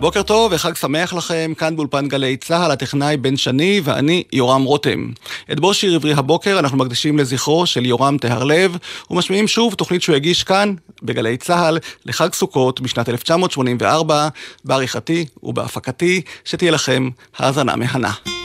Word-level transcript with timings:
בוקר 0.00 0.22
טוב 0.22 0.52
וחג 0.54 0.74
שמח 0.74 1.12
לכם, 1.12 1.52
כאן 1.58 1.76
באולפן 1.76 2.08
גלי 2.08 2.36
צה"ל, 2.36 2.70
הטכנאי 2.70 3.16
בן 3.16 3.36
שני 3.36 3.80
ואני 3.84 4.22
יורם 4.32 4.64
רותם. 4.64 5.10
את 5.52 5.60
בו 5.60 5.74
שיר 5.74 5.94
עברי 5.94 6.12
הבוקר 6.12 6.58
אנחנו 6.58 6.78
מקדישים 6.78 7.18
לזכרו 7.18 7.66
של 7.66 7.86
יורם 7.86 8.18
טהרלב, 8.18 8.76
ומשמיעים 9.10 9.48
שוב 9.48 9.74
תוכנית 9.74 10.02
שהוא 10.02 10.16
הגיש 10.16 10.44
כאן, 10.44 10.74
בגלי 11.02 11.36
צה"ל, 11.36 11.78
לחג 12.06 12.34
סוכות 12.34 12.80
בשנת 12.80 13.08
1984, 13.08 14.28
בעריכתי 14.64 15.26
ובהפקתי, 15.42 16.22
שתהיה 16.44 16.70
לכם 16.70 17.08
האזנה 17.38 17.76
מהנה. 17.76 18.37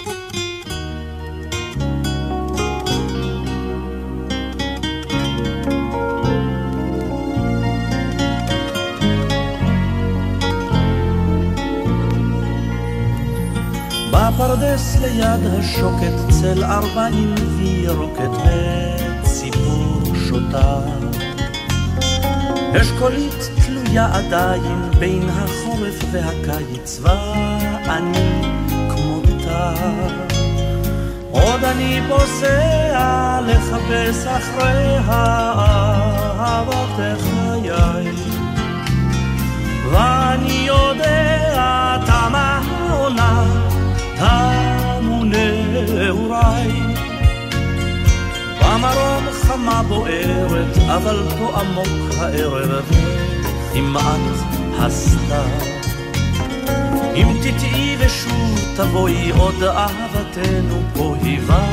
בפרדס 14.23 14.97
ליד 15.01 15.39
השוקת 15.59 16.13
צל 16.29 16.63
ארבעים 16.63 17.35
וירוקת 17.57 18.29
וציפור 19.21 20.15
שותה. 20.15 20.79
אשכולית 22.81 23.49
תלויה 23.65 24.07
עדיין 24.13 24.91
בין 24.99 25.29
החורף 25.29 26.03
והקיץ 26.11 26.99
ואני 27.01 28.41
כמותה. 28.89 29.73
עוד 31.31 31.63
אני 31.63 31.99
פוסע 32.09 33.39
לחפש 33.47 34.25
אחרי 34.25 34.97
אהבת 35.09 37.19
חיי 37.19 38.11
ואני 39.91 40.67
יודע 40.67 41.97
תמה 42.05 42.61
העונה 42.89 43.72
תמו 44.23 45.23
נעוריי. 45.23 46.71
במרום 48.61 49.23
חמה 49.31 49.83
בוערת, 49.87 50.77
אבל 50.77 51.23
פה 51.39 51.59
עמוק 51.59 52.13
הערב, 52.19 52.91
כמעט 53.73 54.21
הסתיו. 54.79 55.49
אם 57.15 57.27
תטעי 57.41 57.95
ושוב 57.99 58.59
תבואי 58.75 59.31
עוד 59.31 59.63
אהבתנו 59.63 60.81
פה 60.93 61.15
היווה 61.21 61.63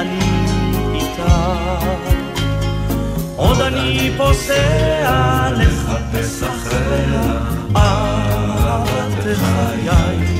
אני 0.00 0.46
איתה. 0.94 1.54
עוד 3.36 3.60
אני 3.60 4.10
פוסע 4.16 5.50
לחפש 5.50 6.42
אחריה 6.42 7.38
אהבת 7.76 9.24
חיי. 9.36 10.33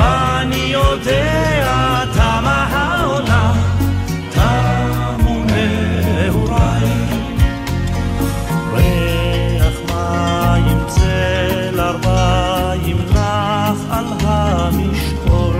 ואני 0.00 0.56
יודע 0.56 2.04
תמה 2.12 2.66
העונה, 2.70 3.52
תמו 4.30 5.44
נעוריי. 5.44 6.84
ריח 8.72 9.76
מים 9.88 10.78
צל 10.88 11.80
ארבעים 11.80 12.96
נח 13.12 13.78
על 13.90 14.04
המשעול. 14.22 15.56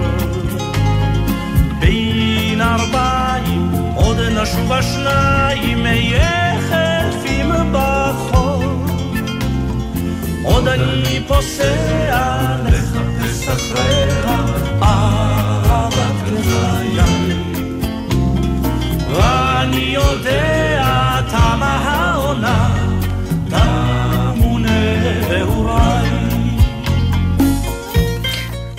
בין 1.80 2.60
ארבעים 2.60 3.72
עוד 3.94 4.20
נשוב 4.20 4.72
השניים 4.72 5.86
יחפים 5.86 7.50
בחול. 7.72 8.66
עוד 10.44 10.68
אני 10.68 11.20
פוסע 11.28 12.56
לחפש 12.64 12.89
אחריה 13.52 14.44
אהבת 14.82 16.32
לחיי. 16.32 17.00
ואני 19.14 19.76
יודע 19.76 21.20
תמה 21.30 21.76
העונה. 21.76 22.80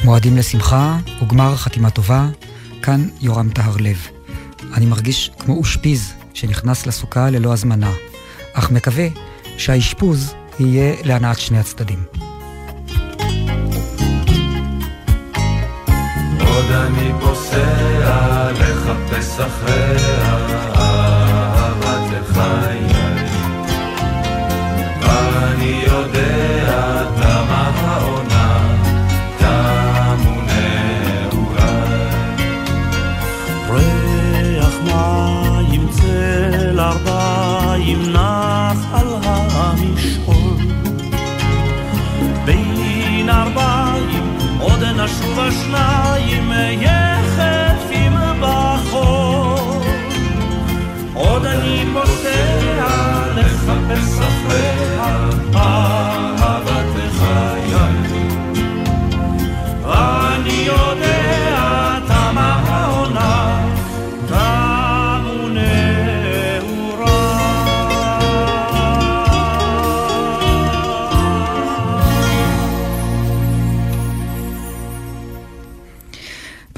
מועדים 0.04 0.38
לשמחה 0.38 0.98
וגמר 1.22 1.56
חתימה 1.56 1.90
טובה, 1.90 2.28
כאן 2.82 3.08
יורם 3.22 3.50
טהרלב. 3.50 4.08
אני 4.74 4.86
מרגיש 4.86 5.32
כמו 5.40 5.54
אושפיז 5.54 6.14
שנכנס 6.34 6.86
לסוכה 6.86 7.30
ללא 7.30 7.54
הזמנה, 7.54 7.92
אך 8.54 8.72
מקווה 8.72 9.08
שהאשפוז 9.58 10.34
יהיה 10.60 10.96
להנאת 11.04 11.40
שני 11.40 11.60
הצדדים. 11.60 12.04
לחפש 18.92 19.40
אחריה 19.40 20.81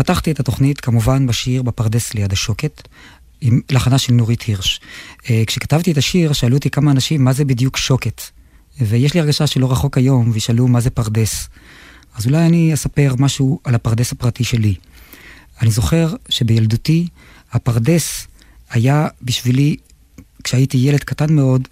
פתחתי 0.03 0.31
את 0.31 0.39
התוכנית 0.39 0.81
כמובן 0.81 1.27
בשיר 1.27 1.61
בפרדס 1.61 2.13
ליד 2.13 2.33
השוקת, 2.33 2.87
עם 3.41 3.61
לחנה 3.71 3.97
של 3.97 4.13
נורית 4.13 4.41
הירש. 4.41 4.81
אה, 5.29 5.43
כשכתבתי 5.47 5.91
את 5.91 5.97
השיר 5.97 6.33
שאלו 6.33 6.55
אותי 6.55 6.69
כמה 6.69 6.91
אנשים 6.91 7.23
מה 7.23 7.33
זה 7.33 7.45
בדיוק 7.45 7.77
שוקת. 7.77 8.21
ויש 8.81 9.13
לי 9.13 9.19
הרגשה 9.19 9.47
שלא 9.47 9.71
רחוק 9.71 9.97
היום 9.97 10.31
וישאלו 10.33 10.67
מה 10.67 10.81
זה 10.81 10.89
פרדס. 10.89 11.49
אז 12.15 12.25
אולי 12.25 12.45
אני 12.45 12.73
אספר 12.73 13.15
משהו 13.19 13.59
על 13.63 13.75
הפרדס 13.75 14.11
הפרטי 14.11 14.43
שלי. 14.43 14.75
אני 15.61 15.71
זוכר 15.71 16.15
שבילדותי 16.29 17.07
הפרדס 17.51 18.27
היה 18.69 19.07
בשבילי, 19.21 19.75
כשהייתי 20.43 20.77
ילד 20.77 21.03
קטן 21.03 21.33
מאוד, 21.35 21.67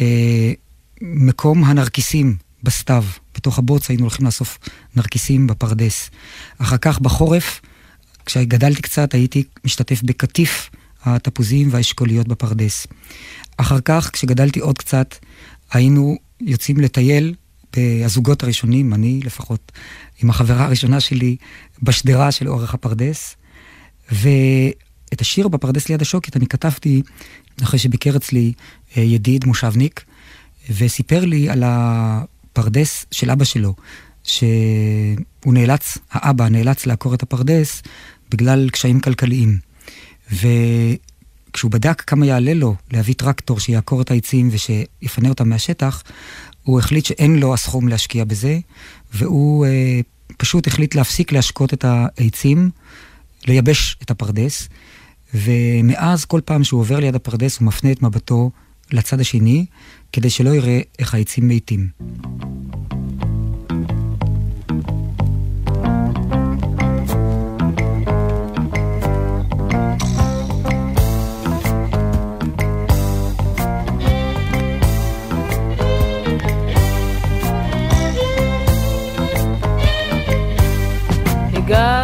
אה, 0.00 0.52
מקום 1.00 1.64
הנרקיסים 1.64 2.36
בסתיו. 2.62 3.04
בתוך 3.34 3.58
הבוץ 3.58 3.88
היינו 3.88 4.02
הולכים 4.02 4.26
לאסוף 4.26 4.58
נרקיסים 4.96 5.46
בפרדס. 5.46 6.10
אחר 6.58 6.76
כך 6.76 7.00
בחורף, 7.00 7.60
כשגדלתי 8.26 8.82
קצת, 8.82 9.14
הייתי 9.14 9.44
משתתף 9.64 10.02
בקטיף 10.02 10.70
התפוזים 11.04 11.68
והאשכוליות 11.70 12.28
בפרדס. 12.28 12.86
אחר 13.56 13.80
כך, 13.80 14.10
כשגדלתי 14.12 14.60
עוד 14.60 14.78
קצת, 14.78 15.14
היינו 15.72 16.16
יוצאים 16.40 16.80
לטייל 16.80 17.34
הזוגות 18.04 18.42
הראשונים, 18.42 18.94
אני 18.94 19.20
לפחות, 19.24 19.72
עם 20.22 20.30
החברה 20.30 20.64
הראשונה 20.64 21.00
שלי, 21.00 21.36
בשדרה 21.82 22.32
של 22.32 22.48
אורך 22.48 22.74
הפרדס. 22.74 23.36
ואת 24.12 25.20
השיר 25.20 25.48
בפרדס 25.48 25.88
ליד 25.88 26.02
השוקת 26.02 26.36
אני 26.36 26.46
כתבתי 26.46 27.02
אחרי 27.62 27.78
שביקר 27.78 28.16
אצלי 28.16 28.52
אה, 28.96 29.02
ידיד 29.02 29.44
מושבניק, 29.44 30.04
וסיפר 30.70 31.24
לי 31.24 31.50
על 31.50 31.62
הפרדס 31.66 33.06
של 33.10 33.30
אבא 33.30 33.44
שלו, 33.44 33.74
שהוא 34.32 35.54
נאלץ, 35.54 35.98
האבא 36.12 36.48
נאלץ 36.48 36.86
לעקור 36.86 37.14
את 37.14 37.22
הפרדס 37.22 37.82
בגלל 38.30 38.70
קשיים 38.70 39.00
כלכליים. 39.00 39.58
וכשהוא 40.32 41.70
בדק 41.70 42.00
כמה 42.00 42.26
יעלה 42.26 42.54
לו 42.54 42.74
להביא 42.92 43.14
טרקטור 43.14 43.60
שיעקור 43.60 44.02
את 44.02 44.10
העצים 44.10 44.48
ושיפנה 44.52 45.28
אותם 45.28 45.48
מהשטח, 45.48 46.02
הוא 46.62 46.78
החליט 46.78 47.04
שאין 47.04 47.38
לו 47.38 47.54
הסכום 47.54 47.88
להשקיע 47.88 48.24
בזה, 48.24 48.58
והוא 49.14 49.66
אה, 49.66 50.00
פשוט 50.36 50.66
החליט 50.66 50.94
להפסיק 50.94 51.32
להשקות 51.32 51.74
את 51.74 51.84
העצים, 51.84 52.70
לייבש 53.46 53.96
את 54.02 54.10
הפרדס, 54.10 54.68
ומאז 55.34 56.24
כל 56.24 56.40
פעם 56.44 56.64
שהוא 56.64 56.80
עובר 56.80 57.00
ליד 57.00 57.14
הפרדס 57.14 57.58
הוא 57.58 57.66
מפנה 57.66 57.92
את 57.92 58.02
מבטו 58.02 58.50
לצד 58.92 59.20
השני, 59.20 59.66
כדי 60.12 60.30
שלא 60.30 60.50
יראה 60.50 60.80
איך 60.98 61.14
העצים 61.14 61.48
מתים. 61.48 61.88
God. 81.72 82.01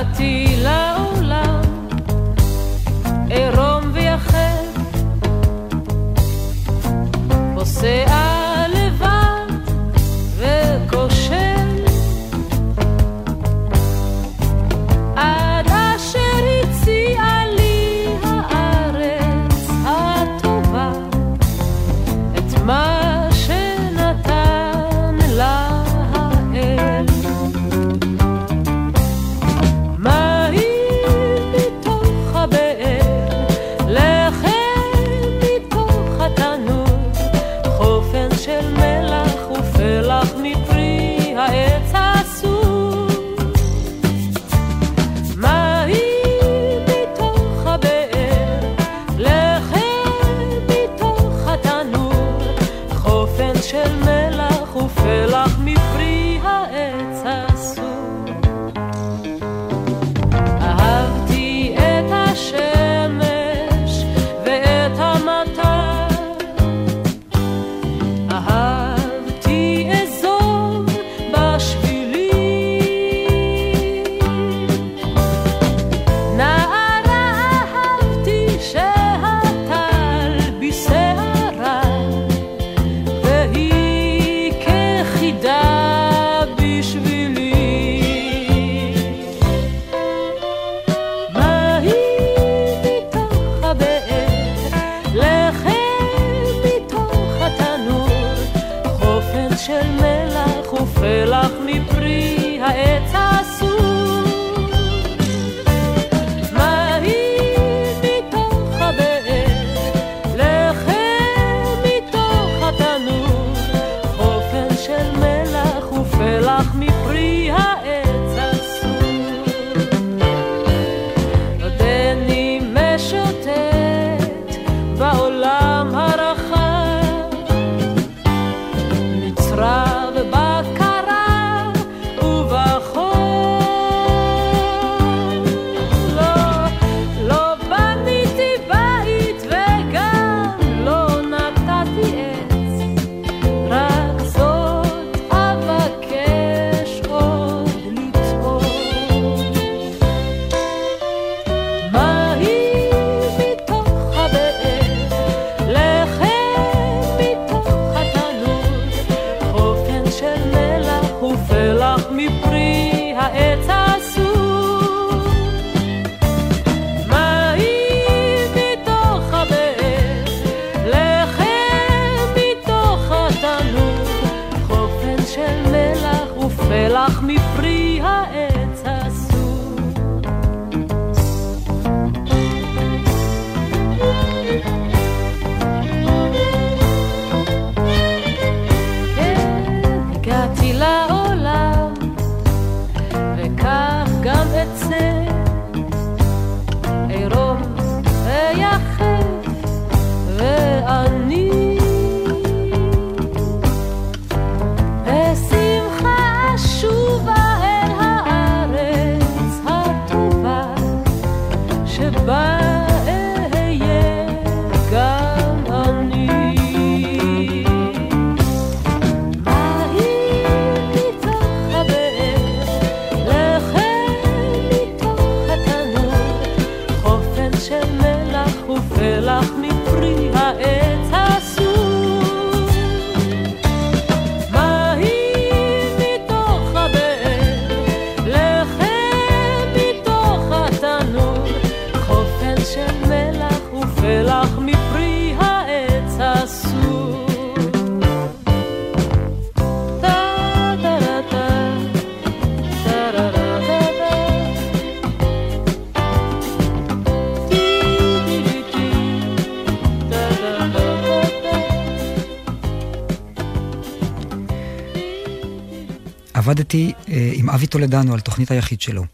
עבדתי 266.68 266.92
אה, 267.08 267.30
עם 267.34 267.50
אבי 267.50 267.66
טולדנו 267.66 268.14
על 268.14 268.20
תוכנית 268.20 268.50
היחיד 268.50 268.80
שלו. 268.80 269.04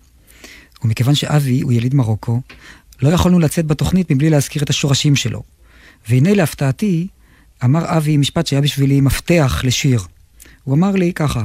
ומכיוון 0.84 1.14
שאבי 1.14 1.60
הוא 1.60 1.72
יליד 1.72 1.94
מרוקו, 1.94 2.40
לא 3.02 3.08
יכולנו 3.08 3.38
לצאת 3.38 3.66
בתוכנית 3.66 4.10
מבלי 4.10 4.30
להזכיר 4.30 4.62
את 4.62 4.70
השורשים 4.70 5.16
שלו. 5.16 5.42
והנה 6.08 6.34
להפתעתי, 6.34 7.06
אמר 7.64 7.96
אבי 7.96 8.16
משפט 8.16 8.46
שהיה 8.46 8.62
בשבילי 8.62 9.00
מפתח 9.00 9.60
לשיר. 9.64 10.00
הוא 10.64 10.74
אמר 10.74 10.90
לי 10.90 11.12
ככה, 11.12 11.44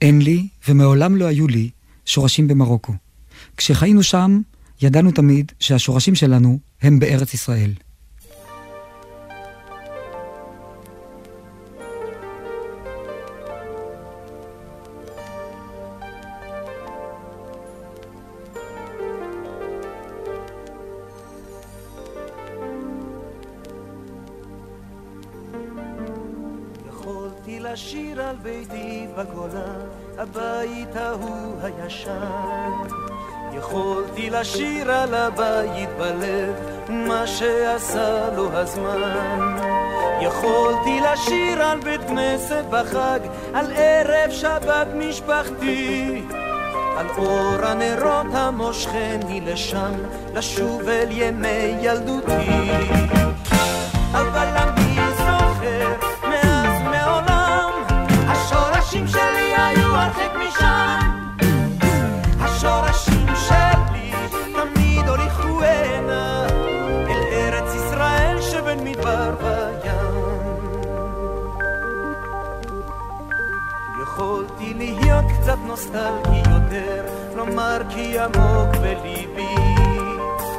אין 0.00 0.22
לי 0.22 0.48
ומעולם 0.68 1.16
לא 1.16 1.24
היו 1.24 1.48
לי 1.48 1.70
שורשים 2.04 2.48
במרוקו. 2.48 2.92
כשחיינו 3.56 4.02
שם, 4.02 4.40
ידענו 4.82 5.10
תמיד 5.10 5.52
שהשורשים 5.60 6.14
שלנו 6.14 6.58
הם 6.82 6.98
בארץ 6.98 7.34
ישראל. 7.34 7.72
הישן. 31.82 32.20
יכולתי 33.52 34.30
לשיר 34.30 34.92
על 34.92 35.14
הבית 35.14 35.88
בלב, 35.98 36.54
מה 36.88 37.26
שעשה 37.26 38.30
לו 38.36 38.52
הזמן. 38.52 39.56
יכולתי 40.20 41.00
לשיר 41.00 41.62
על 41.62 41.80
בית 41.80 42.00
כנסת 42.00 42.64
בחג, 42.70 43.20
על 43.54 43.66
ערב 43.76 44.30
שבת 44.30 44.86
משפחתי. 44.94 46.22
על 46.96 47.06
אור 47.18 47.64
הנרות 47.66 48.26
המושכני 48.32 49.40
לשם, 49.40 49.92
לשוב 50.34 50.88
אל 50.88 51.08
ימי 51.10 51.74
ילדותי. 51.80 52.32
יכולתי 74.12 74.74
להיות 74.74 75.24
קצת 75.40 75.56
נוסטלגי 75.66 76.38
יותר, 76.38 77.04
לומר 77.36 77.78
כי 77.88 78.18
עמוק 78.18 78.76
בליבי. 78.76 79.54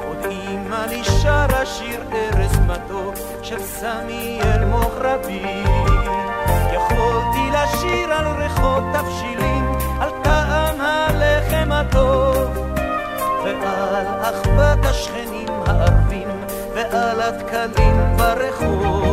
עוד 0.07 0.17
אימא 0.29 0.85
לי 0.89 1.03
שרה 1.03 1.65
שיר 1.65 2.03
ארז 2.13 2.59
מתוק 2.67 3.15
של 3.41 3.59
סמיאל 3.59 4.65
מוכרבי 4.65 5.63
יכולתי 6.73 7.49
לשיר 7.53 8.13
על 8.13 8.27
ריחות 8.41 8.83
תבשילים, 8.93 9.71
על 9.99 10.09
טעם 10.23 10.81
הלחם 10.81 11.71
הטוב 11.71 12.57
ועל 13.43 14.05
אחוות 14.21 14.85
השכנים 14.85 15.49
הערבים 15.65 16.27
ועל 16.75 17.21
הדקלים 17.21 18.17
ברחוב 18.17 19.12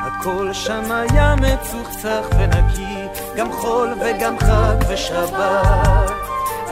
הכל 0.00 0.52
שם 0.52 0.92
היה 0.92 1.34
מצוחצח 1.36 2.26
ונקי, 2.38 3.06
גם 3.36 3.52
חול 3.52 3.88
וגם 4.00 4.38
חג 4.38 4.76
ושבת. 4.88 6.10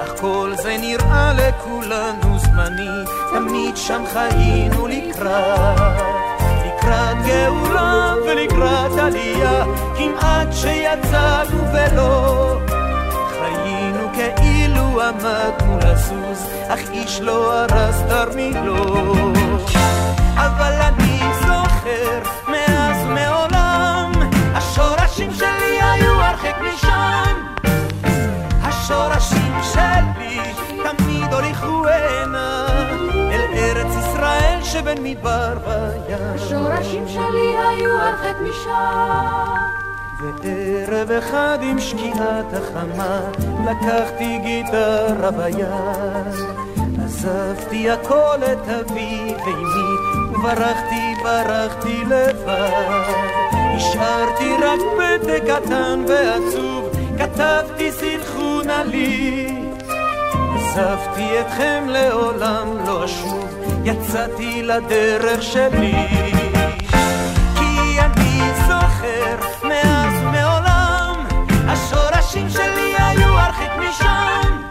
אך 0.03 0.21
כל 0.21 0.53
זה 0.63 0.77
נראה 0.81 1.33
לכולנו 1.33 2.39
זמני, 2.39 3.05
תמיד 3.31 3.77
שם 3.77 4.03
חיינו 4.13 4.87
לקראת. 4.87 6.03
לקראת 6.67 7.17
גאולה 7.27 8.15
ולקראת 8.27 8.99
עלייה, 8.99 9.65
כמעט 9.97 10.49
שיצאנו 10.53 11.65
ולא. 11.73 12.57
כאילו 14.37 15.03
עמדנו 15.03 15.79
לזוז, 15.79 16.47
אך 16.69 16.91
איש 16.91 17.21
לא 17.21 17.53
הרס 17.53 18.03
תרמילו. 18.09 18.75
אבל 20.37 20.73
אני 20.73 21.06
משם. 26.77 27.47
השורשים 28.63 29.53
שלי 29.73 30.41
תמיד 30.69 31.33
הוליכו 31.33 31.87
הנה, 31.89 32.67
אל 33.15 33.41
ארץ 33.55 33.97
ישראל 33.97 34.59
שבין 34.63 34.99
מדבר 35.03 35.53
וים. 35.65 36.19
השורשים 36.35 37.09
שלי 37.09 37.57
היו 37.59 37.91
הרחק 38.01 38.37
משם. 38.43 39.77
וערב 40.43 41.11
אחד 41.11 41.59
עם 41.63 41.81
שקיעת 41.81 42.53
החמה 42.53 43.21
לקחתי 43.65 44.39
גיטרה 44.39 45.31
ביד 45.31 46.35
עזבתי 47.05 47.91
הכל 47.91 48.39
את 48.53 48.69
אבי 48.69 49.35
ואמי 49.39 50.31
וברחתי 50.31 51.15
ברחתי 51.23 52.05
לבד 52.05 53.36
השארתי 53.77 54.55
רק 54.63 54.81
פתק 54.97 55.43
קטן 55.43 56.05
ועצוב 56.09 56.91
כתבתי 57.19 57.93
סלחו 57.93 58.63
נא 58.63 58.83
לי 58.87 59.49
עזבתי 60.55 61.41
אתכם 61.41 61.85
לעולם 61.89 62.69
לא 62.87 63.05
אשוב 63.05 63.49
יצאתי 63.85 64.63
לדרך 64.63 65.43
שלי. 65.43 65.95
כי 67.57 68.01
אני 68.01 68.41
זוכר 68.69 69.69
מאז 69.69 70.15
ומעולם 70.23 71.25
השורשים 71.69 72.49
שלי 72.51 72.95
היו 72.99 73.39
הרחק 73.39 73.71
משם. 73.79 74.63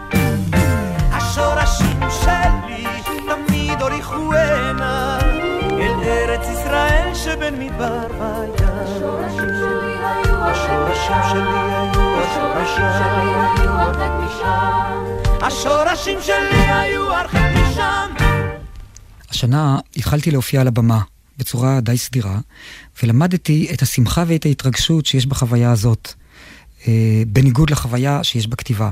השורשים 1.12 2.00
שלי 2.22 2.86
תמיד 3.28 3.82
הוליכו 3.82 4.34
הנה 4.34 5.18
אל 5.72 5.94
ארץ 6.04 6.48
ישראל 6.48 7.14
שבין 7.14 7.58
מדבר 7.58 8.06
וים 8.18 8.65
השורשים 9.06 9.48
שלי 9.58 9.94
היו 10.04 10.44
השורשים 10.44 11.22
שלי 11.30 11.58
היו 11.74 12.20
השורשים 12.22 12.86
שלי 12.98 13.34
היו 13.40 13.70
הרחק 13.70 14.10
משם. 14.24 15.46
השורשים 15.46 16.18
שלי 16.22 16.60
היו 16.72 17.12
הרחק 17.12 17.50
משם 17.54 18.14
השנה 19.30 19.78
התחלתי 19.96 20.30
להופיע 20.30 20.60
על 20.60 20.66
הבמה 20.66 21.00
בצורה 21.38 21.80
די 21.80 21.96
סדירה, 21.96 22.38
ולמדתי 23.02 23.68
את 23.74 23.82
השמחה 23.82 24.24
ואת 24.26 24.46
ההתרגשות 24.46 25.06
שיש 25.06 25.26
בחוויה 25.26 25.72
הזאת, 25.72 26.12
אה, 26.88 27.22
בניגוד 27.26 27.70
לחוויה 27.70 28.24
שיש 28.24 28.46
בכתיבה. 28.46 28.90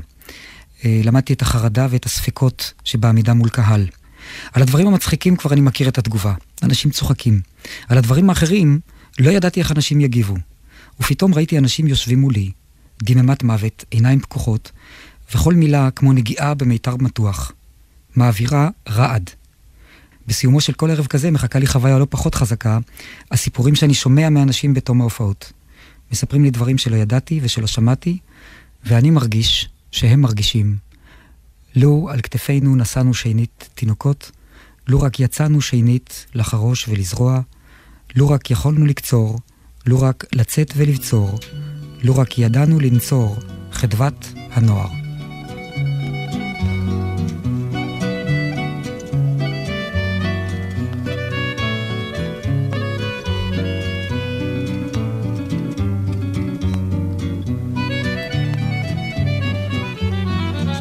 אה, 0.84 1.00
למדתי 1.04 1.32
את 1.32 1.42
החרדה 1.42 1.86
ואת 1.90 2.06
הספקות 2.06 2.72
שבעמידה 2.84 3.34
מול 3.34 3.48
קהל. 3.48 3.86
על 4.52 4.62
הדברים 4.62 4.86
המצחיקים 4.86 5.36
כבר 5.36 5.52
אני 5.52 5.60
מכיר 5.60 5.88
את 5.88 5.98
התגובה, 5.98 6.34
אנשים 6.62 6.90
צוחקים. 6.90 7.40
על 7.88 7.98
הדברים 7.98 8.30
האחרים 8.30 8.80
לא 9.18 9.30
ידעתי 9.30 9.60
איך 9.60 9.72
אנשים 9.72 10.00
יגיבו. 10.00 10.34
ופתאום 11.00 11.34
ראיתי 11.34 11.58
אנשים 11.58 11.86
יושבים 11.86 12.20
מולי, 12.20 12.50
דממת 13.02 13.42
מוות, 13.42 13.84
עיניים 13.90 14.20
פקוחות, 14.20 14.72
וכל 15.34 15.54
מילה 15.54 15.90
כמו 15.90 16.12
נגיעה 16.12 16.54
במיתר 16.54 16.96
מתוח. 16.96 17.52
מעבירה 18.16 18.68
רעד. 18.88 19.30
בסיומו 20.26 20.60
של 20.60 20.72
כל 20.72 20.90
ערב 20.90 21.06
כזה 21.06 21.30
מחכה 21.30 21.58
לי 21.58 21.66
חוויה 21.66 21.98
לא 21.98 22.06
פחות 22.10 22.34
חזקה, 22.34 22.78
הסיפורים 23.30 23.74
שאני 23.74 23.94
שומע 23.94 24.30
מאנשים 24.30 24.74
בתום 24.74 25.00
ההופעות. 25.00 25.52
מספרים 26.12 26.44
לי 26.44 26.50
דברים 26.50 26.78
שלא 26.78 26.96
ידעתי 26.96 27.40
ושלא 27.42 27.66
שמעתי, 27.66 28.18
ואני 28.84 29.10
מרגיש 29.10 29.68
שהם 29.90 30.20
מרגישים. 30.20 30.76
לו 31.76 32.08
על 32.12 32.20
כתפינו 32.20 32.76
נשאנו 32.76 33.14
שנית 33.14 33.68
תינוקות, 33.74 34.30
לו 34.88 35.00
רק 35.00 35.20
יצאנו 35.20 35.60
שנית 35.60 36.26
לחרוש 36.34 36.88
ולזרוע, 36.88 37.40
לו 38.16 38.28
רק 38.28 38.50
יכולנו 38.50 38.86
לקצור, 38.86 39.38
לו 39.86 40.00
רק 40.00 40.24
לצאת 40.32 40.72
ולבצור, 40.76 41.38
לו 42.02 42.16
רק 42.16 42.38
ידענו 42.38 42.80
לנצור 42.80 43.36
חדוות 43.72 44.32
הנוער. 44.52 44.88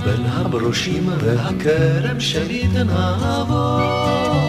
בין 0.05 0.25
הברושים 0.25 1.09
והכרם 1.21 2.19
שלי 2.19 2.67
תנעבור 2.73 4.42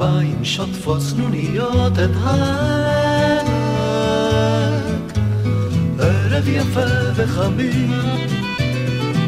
הארבעים 0.00 0.44
שוטפות 0.44 1.00
סנוניות 1.00 1.92
את 1.92 2.10
העמק 2.24 3.52
ערב 5.98 6.48
יפה 6.48 6.80
וחמים 7.14 7.92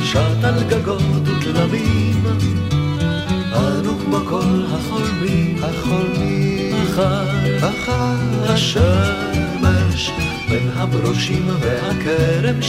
שט 0.00 0.44
על 0.44 0.62
גגות 0.68 1.02
ותלמים 1.24 2.24
אנו 3.52 3.98
כמו 3.98 4.18
כל 4.28 4.64
החולמים 4.72 5.64
החולמים 5.64 6.76
אחר 6.82 7.24
אחר 7.68 8.52
השמש 8.52 10.10
בין 10.48 10.70
הברושים 10.76 11.48
והכרם 11.60 12.60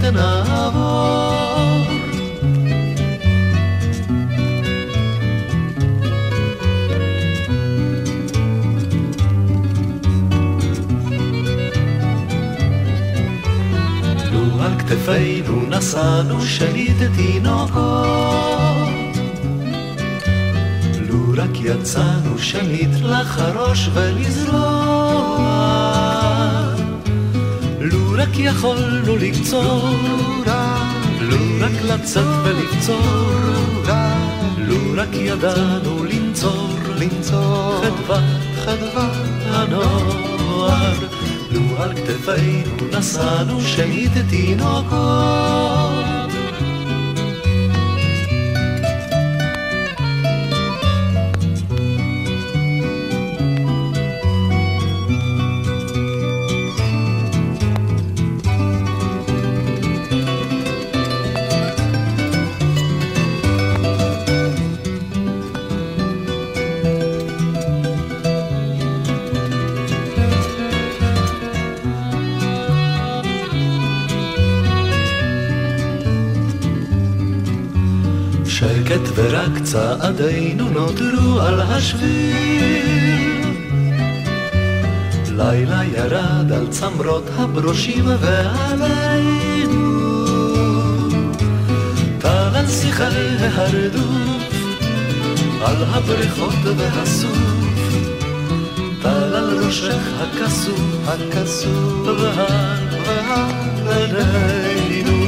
תנעבור 0.00 1.99
כתפינו 14.90 15.62
נשאנו 15.68 16.40
שנית 16.40 16.96
תינוקות. 17.16 18.88
לו 21.08 21.34
רק 21.36 21.60
יצאנו 21.60 22.38
שנית 22.38 23.00
לחרוש 23.02 23.88
ולזרוע. 23.94 24.60
לו 27.80 28.14
רק 28.16 28.38
יכולנו 28.38 29.16
לקצור, 29.16 29.88
לו 31.20 31.36
רק 31.60 31.82
לצאת 31.84 32.26
ולקצור, 32.44 33.32
לו 34.58 34.76
רק 34.96 35.12
ידענו 35.12 36.04
לנצור, 36.04 37.80
חדווה, 37.82 38.20
חדווה 38.64 39.08
הנוער. 39.50 41.19
על 41.78 41.94
כתפינו 41.94 42.98
נשאנו 42.98 43.60
שנית 43.60 44.12
תינוקות. 44.30 45.89
צעדינו 79.70 80.68
נותרו 80.68 81.40
על 81.40 81.60
השביל. 81.60 83.40
לילה 85.26 85.82
ירד 85.84 86.52
על 86.52 86.66
צמרות 86.70 87.24
הברושים 87.36 88.04
ועלינו. 88.20 89.90
טל 92.18 92.56
על 92.56 92.66
שיחי 92.66 93.04
ההרדוף, 93.40 94.54
על 95.64 95.84
הבריכות 95.84 96.76
והסוף. 96.76 97.38
טל 99.02 99.34
על 99.34 99.64
ראשך 99.64 100.02
הכסוף, 100.20 100.80
הכסוף, 101.06 102.08
ועל 103.84 104.16
עינינו. 104.16 105.20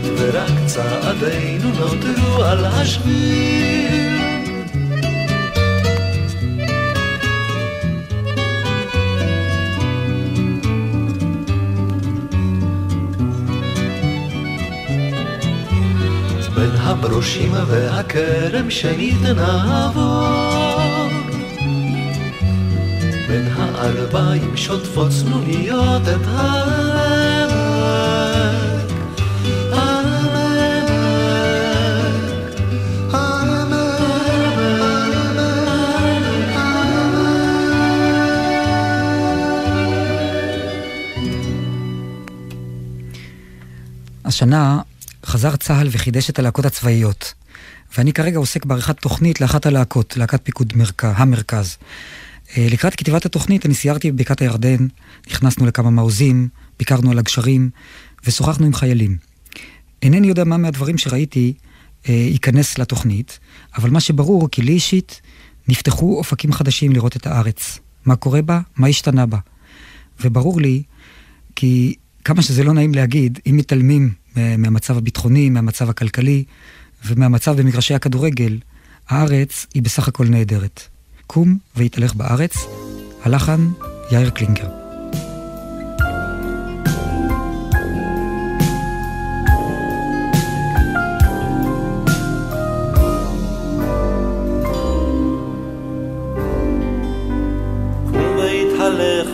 שקט 0.00 0.10
ורק 0.18 0.66
צעדינו 0.66 1.68
נותרו 1.68 2.42
על 2.42 2.64
השביל. 2.64 4.10
בין 16.54 16.70
הברושים 16.76 17.52
והכרם 17.66 18.70
שנית 18.70 19.22
נעבור. 19.22 21.10
בין 23.28 23.48
האלביים 23.56 24.56
שוטפות 24.56 25.10
צנוניות 25.10 26.02
את 26.02 26.26
העמק. 26.26 27.49
השנה 44.30 44.80
חזר 45.26 45.56
צה"ל 45.56 45.88
וחידש 45.90 46.30
את 46.30 46.38
הלהקות 46.38 46.64
הצבאיות. 46.64 47.34
ואני 47.96 48.12
כרגע 48.12 48.38
עוסק 48.38 48.64
בעריכת 48.64 49.00
תוכנית 49.00 49.40
לאחת 49.40 49.66
הלהקות, 49.66 50.16
להקת 50.16 50.40
פיקוד 50.44 50.72
מרכז, 50.76 51.12
המרכז. 51.16 51.76
אה, 52.56 52.66
לקראת 52.70 52.94
כתיבת 52.94 53.26
התוכנית 53.26 53.66
אני 53.66 53.74
סיירתי 53.74 54.12
בבקעת 54.12 54.40
הירדן, 54.40 54.86
נכנסנו 55.30 55.66
לכמה 55.66 55.90
מעוזים, 55.90 56.48
ביקרנו 56.78 57.10
על 57.10 57.18
הגשרים 57.18 57.70
ושוחחנו 58.24 58.66
עם 58.66 58.74
חיילים. 58.74 59.16
אינני 60.02 60.26
יודע 60.26 60.44
מה 60.44 60.56
מהדברים 60.56 60.98
שראיתי 60.98 61.52
אה, 62.08 62.14
ייכנס 62.14 62.78
לתוכנית, 62.78 63.38
אבל 63.76 63.90
מה 63.90 64.00
שברור 64.00 64.48
כי 64.50 64.62
לי 64.62 64.72
אישית 64.72 65.20
נפתחו 65.68 66.18
אופקים 66.18 66.52
חדשים 66.52 66.92
לראות 66.92 67.16
את 67.16 67.26
הארץ. 67.26 67.78
מה 68.04 68.16
קורה 68.16 68.42
בה, 68.42 68.60
מה 68.76 68.86
השתנה 68.86 69.26
בה. 69.26 69.38
וברור 70.20 70.60
לי 70.60 70.82
כי 71.56 71.94
כמה 72.24 72.42
שזה 72.42 72.64
לא 72.64 72.72
נעים 72.72 72.94
להגיד, 72.94 73.38
אם 73.46 73.56
מתעלמים 73.56 74.19
מהמצב 74.36 74.98
הביטחוני, 74.98 75.50
מהמצב 75.50 75.90
הכלכלי 75.90 76.44
ומהמצב 77.06 77.60
במגרשי 77.60 77.94
הכדורגל, 77.94 78.58
הארץ 79.08 79.66
היא 79.74 79.82
בסך 79.82 80.08
הכל 80.08 80.26
נהדרת. 80.26 80.80
קום 81.26 81.58
והתהלך 81.76 82.14
בארץ, 82.14 82.54
הלחן 83.22 83.68
יאיר 84.12 84.30
קלינגר. 84.30 84.80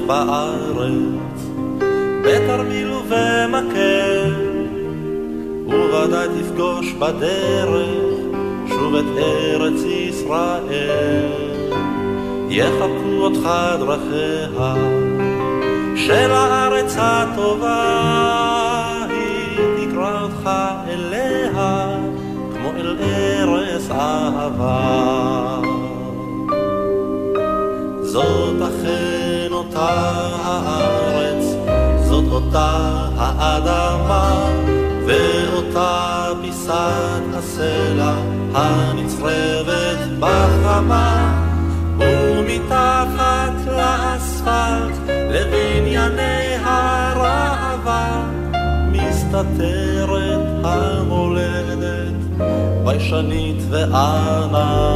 בארץ, 0.07 1.36
תפגוש 6.39 6.93
בדרך 6.93 7.89
שוב 8.69 8.95
את 8.95 9.05
ארץ 9.19 9.81
ישראל. 9.85 11.31
יחבקו 12.49 13.17
אותך 13.19 13.49
דרכיה 13.79 14.75
של 15.97 16.31
הארץ 16.31 16.97
הטובה, 16.99 17.83
היא 19.11 19.89
תקרא 19.89 20.23
אותך 20.23 20.51
אליה 20.89 21.99
כמו 22.55 22.71
אל 22.77 22.97
ארץ 23.01 23.91
אהבה. 23.91 25.61
זאת 28.03 28.63
אכן 28.63 29.53
אותה 29.53 29.89
הארץ, 30.45 31.45
זאת 32.09 32.25
אותה 32.33 32.71
האדמה, 33.17 34.51
ואותה 35.77 36.33
פיסת 36.43 37.23
הסלע 37.35 38.15
הנצרבת 38.55 39.99
בחמה, 40.19 41.43
ומתחת 41.99 43.53
לאספלט 43.67 44.95
לבנייני 45.09 46.57
הראווה, 46.65 48.23
מסתתרת 48.93 50.41
המולדת, 50.65 52.15
ביישנית 52.85 53.63
וענווה. 53.71 54.87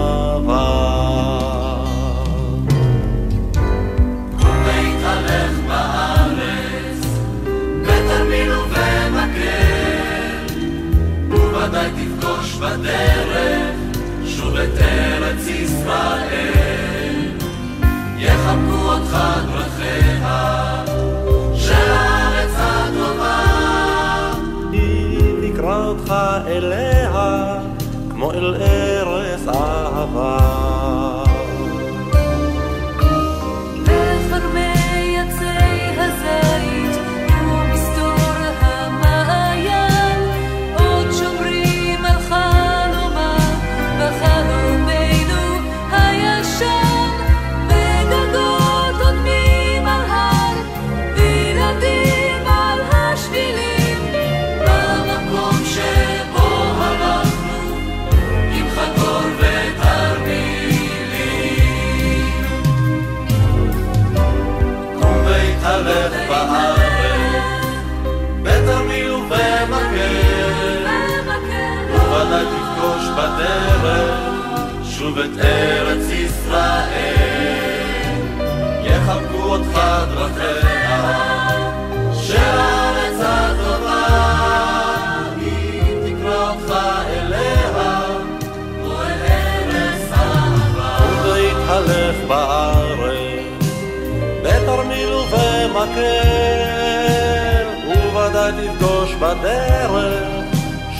כמו 28.21 28.33
אל 28.33 28.55
ארץ 28.55 29.49
אהבה. 29.49 30.70
את 75.25 75.39
ארץ 75.45 76.11
ישראל, 76.11 77.11
יחבקו 78.85 79.43
אותך 79.43 79.81
דרכיה, 80.15 81.19
שהארץ 82.13 83.21
הטובה 83.21 84.07
היא 85.41 85.83
תקרא 86.05 86.51
אותך 86.51 86.71
אליה, 87.09 88.07
ואל 88.85 89.21
ארץ 89.29 90.13
אהבה. 90.13 90.97
ולהתהלך 91.25 92.17
בארץ, 92.29 93.75
בתרמיל 94.43 95.13
ובמקל, 95.13 96.01
וודאי 98.13 98.53
תפגוש 98.53 99.15
בדרך 99.15 99.91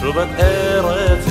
שוב 0.01 0.19
את 0.19 0.29
ארץ 0.39 1.30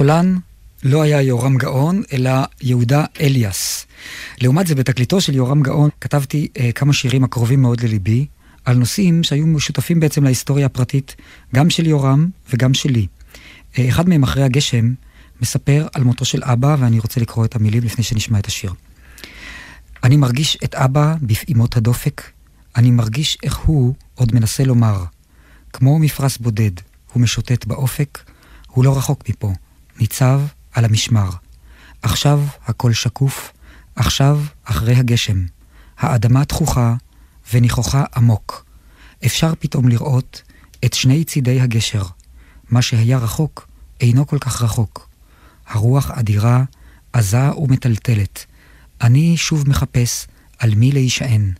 הסולן 0.00 0.38
לא 0.82 1.02
היה 1.02 1.22
יורם 1.22 1.56
גאון, 1.56 2.02
אלא 2.12 2.30
יהודה 2.60 3.04
אליאס. 3.20 3.86
לעומת 4.40 4.66
זה, 4.66 4.74
בתקליטו 4.74 5.20
של 5.20 5.34
יורם 5.34 5.62
גאון 5.62 5.90
כתבתי 6.00 6.48
אה, 6.58 6.72
כמה 6.72 6.92
שירים 6.92 7.24
הקרובים 7.24 7.62
מאוד 7.62 7.80
לליבי, 7.80 8.26
על 8.64 8.76
נושאים 8.76 9.22
שהיו 9.22 9.46
משותפים 9.46 10.00
בעצם 10.00 10.24
להיסטוריה 10.24 10.66
הפרטית, 10.66 11.16
גם 11.54 11.70
של 11.70 11.86
יורם 11.86 12.28
וגם 12.52 12.74
שלי. 12.74 13.06
אה, 13.78 13.88
אחד 13.88 14.08
מהם, 14.08 14.22
אחרי 14.22 14.42
הגשם, 14.42 14.92
מספר 15.40 15.86
על 15.94 16.04
מותו 16.04 16.24
של 16.24 16.44
אבא, 16.44 16.76
ואני 16.78 16.98
רוצה 16.98 17.20
לקרוא 17.20 17.44
את 17.44 17.56
המילים 17.56 17.82
לפני 17.82 18.04
שנשמע 18.04 18.38
את 18.38 18.46
השיר. 18.46 18.72
אני 20.04 20.16
מרגיש 20.16 20.58
את 20.64 20.74
אבא 20.74 21.14
בפעימות 21.22 21.76
הדופק, 21.76 22.22
אני 22.76 22.90
מרגיש 22.90 23.38
איך 23.42 23.56
הוא 23.56 23.94
עוד 24.14 24.34
מנסה 24.34 24.64
לומר. 24.64 25.04
כמו 25.72 25.98
מפרש 25.98 26.38
בודד, 26.38 26.72
הוא 27.12 27.22
משוטט 27.22 27.64
באופק, 27.64 28.18
הוא 28.66 28.84
לא 28.84 28.96
רחוק 28.96 29.28
מפה, 29.28 29.52
ניצב 30.00 30.40
על 30.72 30.84
המשמר. 30.84 31.30
עכשיו 32.02 32.40
הכל 32.66 32.92
שקוף, 32.92 33.52
עכשיו 33.96 34.40
אחרי 34.64 34.96
הגשם. 34.96 35.44
האדמה 35.98 36.44
תכוחה 36.44 36.94
וניחוחה 37.52 38.04
עמוק. 38.16 38.64
אפשר 39.26 39.52
פתאום 39.58 39.88
לראות 39.88 40.42
את 40.84 40.94
שני 40.94 41.24
צידי 41.24 41.60
הגשר. 41.60 42.04
מה 42.70 42.82
שהיה 42.82 43.18
רחוק 43.18 43.68
אינו 44.00 44.26
כל 44.26 44.38
כך 44.38 44.62
רחוק. 44.62 45.08
הרוח 45.66 46.10
אדירה, 46.10 46.64
עזה 47.12 47.52
ומטלטלת. 47.52 48.46
אני 49.00 49.36
שוב 49.36 49.68
מחפש 49.68 50.26
על 50.58 50.74
מי 50.74 50.92
להישען. 50.92 51.52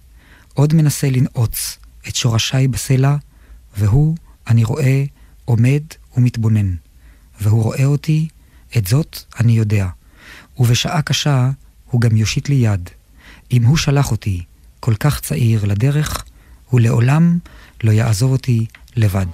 עוד 0.54 0.74
מנסה 0.74 1.10
לנעוץ 1.10 1.78
את 2.08 2.16
שורשיי 2.16 2.68
בסלע, 2.68 3.16
והוא, 3.76 4.16
אני 4.46 4.64
רואה, 4.64 5.04
עומד 5.44 5.82
ומתבונן. 6.16 6.74
והוא 7.40 7.62
רואה 7.62 7.84
אותי, 7.84 8.28
את 8.76 8.86
זאת 8.86 9.18
אני 9.40 9.52
יודע. 9.52 9.88
ובשעה 10.58 11.02
קשה 11.02 11.50
הוא 11.90 12.00
גם 12.00 12.16
יושיט 12.16 12.48
לי 12.48 12.54
יד. 12.54 12.90
אם 13.52 13.64
הוא 13.64 13.76
שלח 13.76 14.10
אותי, 14.10 14.44
כל 14.80 14.94
כך 14.94 15.20
צעיר, 15.20 15.64
לדרך, 15.64 16.24
הוא 16.70 16.80
לעולם 16.80 17.38
לא 17.84 17.92
יעזוב 17.92 18.32
אותי 18.32 18.66
לבד. 18.96 19.26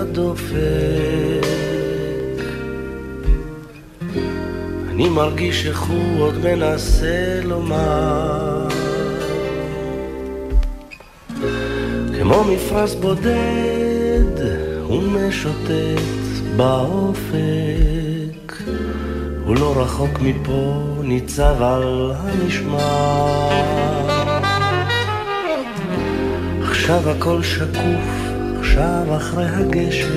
הדופק. 0.00 0.56
אני 4.90 5.08
מרגיש 5.08 5.66
איך 5.66 5.80
הוא 5.80 6.22
עוד 6.22 6.34
מנסה 6.44 7.40
לומר. 7.44 8.68
כמו 12.18 12.44
מפרש 12.44 12.94
בודד 12.94 14.40
הוא 14.82 15.02
משוטט 15.02 16.02
באופק. 16.56 18.52
הוא 19.44 19.56
לא 19.56 19.74
רחוק 19.76 20.10
מפה 20.20 20.82
ניצב 21.02 21.62
על 21.62 22.12
המשמר. 22.16 23.50
עכשיו 26.62 27.10
הכל 27.10 27.42
שקוף 27.42 28.29
עכשיו 28.70 29.16
אחרי 29.16 29.44
הגשם. 29.46 30.08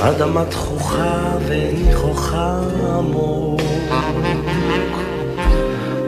אדמה 0.00 0.44
תכוחה 0.44 1.36
וניחוחה 1.46 2.60
עמוק. 2.98 3.60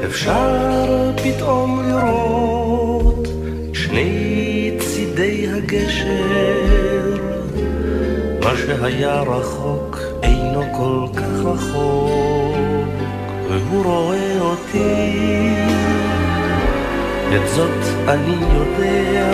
אפשר 0.07 1.13
פתאום 1.23 1.89
לראות 1.89 3.29
שני 3.73 4.71
צידי 4.79 5.47
הגשר. 5.49 7.17
מה 8.43 8.51
שהיה 8.57 9.21
רחוק 9.21 9.99
אינו 10.23 10.63
כל 10.77 11.21
כך 11.21 11.45
רחוק, 11.45 12.57
והוא 13.49 13.85
רואה 13.85 14.41
אותי. 14.41 15.68
את 17.37 17.49
זאת 17.49 18.09
אני 18.09 18.37
יודע, 18.55 19.31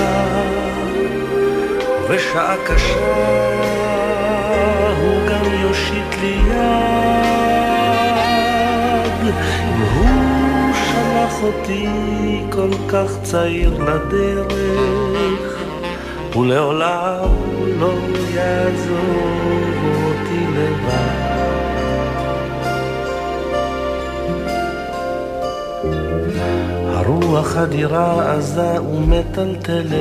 ובשעה 2.04 2.56
קשה 2.66 3.54
הוא 5.00 5.20
גם 5.28 5.44
יושיט 5.62 6.20
לי 6.20 6.36
יד. 6.48 6.54
אם 9.24 9.80
הוא 9.94 10.72
שלח 10.74 11.42
אותי 11.42 11.88
כל 12.50 12.70
כך 12.88 13.10
צעיר 13.22 13.72
לדרך, 13.84 15.58
הוא 16.34 16.46
לעולם 16.46 17.28
לא 17.78 17.92
יעזוב 18.34 19.74
אותי 20.04 20.46
לבד. 20.56 21.13
הרוח 27.04 27.56
אדירה 27.56 28.32
עזה 28.32 28.82
ומטלטלת. 28.82 29.94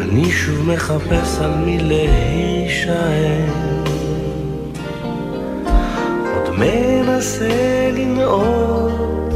אני 0.00 0.30
שוב 0.30 0.68
מחפש 0.68 1.38
על 1.40 1.54
מי 1.54 1.78
להישען. 1.78 3.48
עוד 6.34 6.56
מנסה 6.58 7.90
לנעוץ 7.92 9.34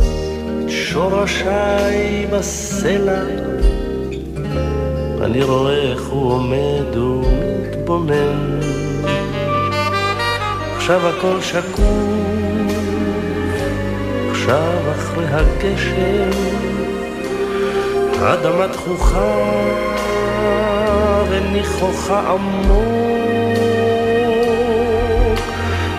את 0.64 0.70
שורשיי 0.70 2.26
בסלע. 2.32 3.22
אני 5.22 5.42
רואה 5.42 5.92
איך 5.92 6.08
הוא 6.08 6.32
עומד 6.32 6.96
ומתבונן. 6.96 8.60
עכשיו 10.76 11.08
הכל 11.08 11.40
שקוף. 11.40 12.23
עכשיו 14.44 14.92
אחרי 14.92 15.24
הגשם, 15.28 16.30
האדמה 18.20 18.68
תכוחה 18.68 19.36
וניחוחה 21.30 22.20
עמוק. 22.30 22.74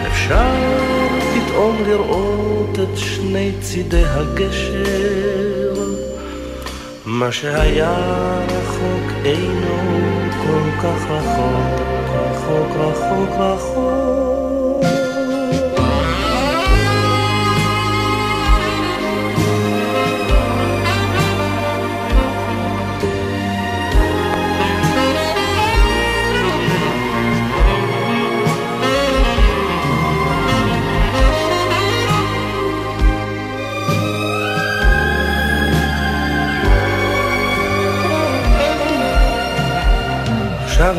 אפשר 0.08 0.54
פתאום 1.34 1.84
לראות 1.88 2.80
את 2.84 2.98
שני 2.98 3.52
צידי 3.62 4.04
הגשר, 4.06 5.74
מה 7.06 7.32
שהיה 7.32 7.98
רחוק 8.48 9.12
אינו 9.26 10.00
כל 10.44 10.70
כך 10.84 11.10
רחוק, 11.10 11.82
רחוק, 12.14 12.76
רחוק, 12.78 13.30
רחוק. 13.40 13.95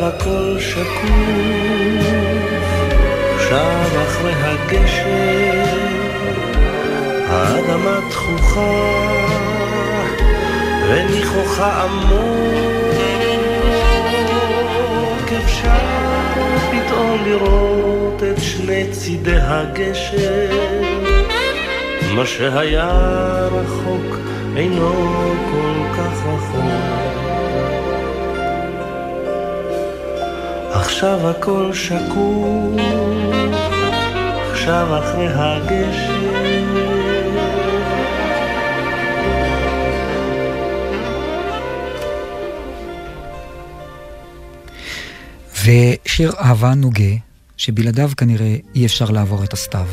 הכל 0.07 0.59
שקוף, 0.59 2.07
שב 3.39 3.97
אחרי 4.07 4.33
הגשם, 4.35 5.63
האדמה 7.29 7.99
תכוחה, 8.09 8.71
וניחוחה 10.89 11.83
עמוק, 11.83 12.97
אפשר 15.43 15.87
פתאום 16.71 17.17
לראות 17.25 18.23
את 18.23 18.41
שני 18.43 18.87
צידי 18.91 19.37
הגשם, 19.41 20.55
מה 22.15 22.25
שהיה 22.25 22.89
רחוק 23.51 24.17
אינו 24.55 24.93
כל 25.51 25.97
כך 25.97 26.25
רחוק. 26.25 27.06
עכשיו 30.87 31.29
הכל 31.29 31.73
שקוף, 31.73 32.81
עכשיו 34.51 34.99
אחרי 34.99 35.27
הגשם. 35.29 36.67
ושיר 45.65 46.31
אהבה 46.39 46.73
נוגה, 46.73 47.03
שבלעדיו 47.57 48.09
כנראה 48.17 48.55
אי 48.75 48.85
אפשר 48.85 49.09
לעבור 49.09 49.43
את 49.43 49.53
הסתיו. 49.53 49.87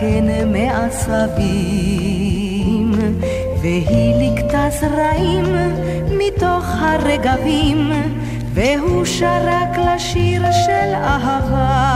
קן 0.00 0.28
מעשבים, 0.52 1.72
והיא 3.62 4.14
ליקטה 4.14 4.68
זרעים 4.80 5.56
מתוך 6.10 6.64
הרגבים. 6.78 7.92
והוא 8.56 9.04
שרק 9.04 9.78
לשיר 9.78 10.42
של 10.52 10.94
אהבה, 10.94 11.92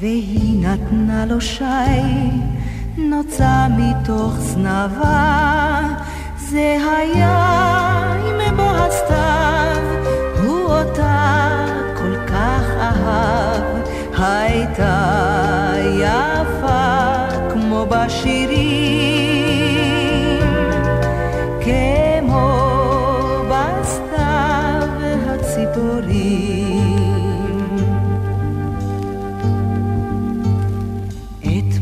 והיא 0.00 0.66
נתנה 0.66 1.26
לו 1.26 1.40
שי, 1.40 1.64
נוצה 2.98 3.66
מתוך 3.76 4.34
זנבה, 4.38 5.80
זה 6.38 6.76
היה 6.98 7.38
עם 8.26 8.56
בוא 8.56 8.64
הסתיו, 8.64 9.82
הוא 10.42 10.62
אותה 10.62 11.66
כל 11.96 12.16
כך 12.26 12.62
אהב, 12.80 13.62
הייתה 14.18 15.53
יפה 16.04 17.26
כמו 17.52 17.86
בשירים. 17.88 19.24
כן 21.60 22.04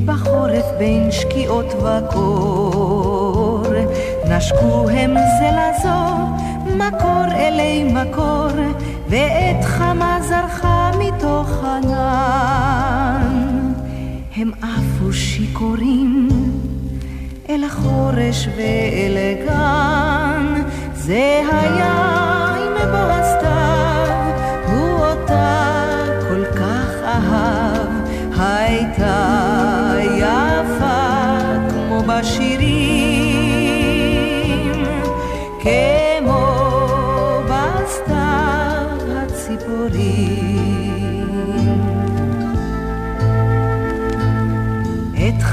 בחורף 0.05 0.65
בין 0.79 1.11
שקיעות 1.11 1.67
וקור, 1.75 3.65
נשקו 4.29 4.89
הם 4.91 5.15
זה 5.15 5.51
לזו, 5.51 6.27
מקור 6.77 7.25
אלי 7.35 7.85
מקור, 7.85 8.49
ועת 9.09 9.65
חמה 9.65 10.19
זרחה 10.23 10.91
מתוך 10.99 11.65
ענן. 11.65 12.92
הם 14.37 14.51
עפו 14.63 15.13
שיכורים 15.13 16.29
אל 17.49 17.65
החורש 17.65 18.49
ואל 18.57 19.17
הגן, 19.17 20.63
זה 20.95 21.43
היה 21.53 21.93
עם 22.57 22.91
בוא 22.91 22.99
הסתיו, 22.99 24.31
הוא 24.67 25.07
אותה 25.07 26.05
כל 26.29 26.45
כך 26.45 26.89
אהב, 27.05 27.89
הייתה 28.39 29.42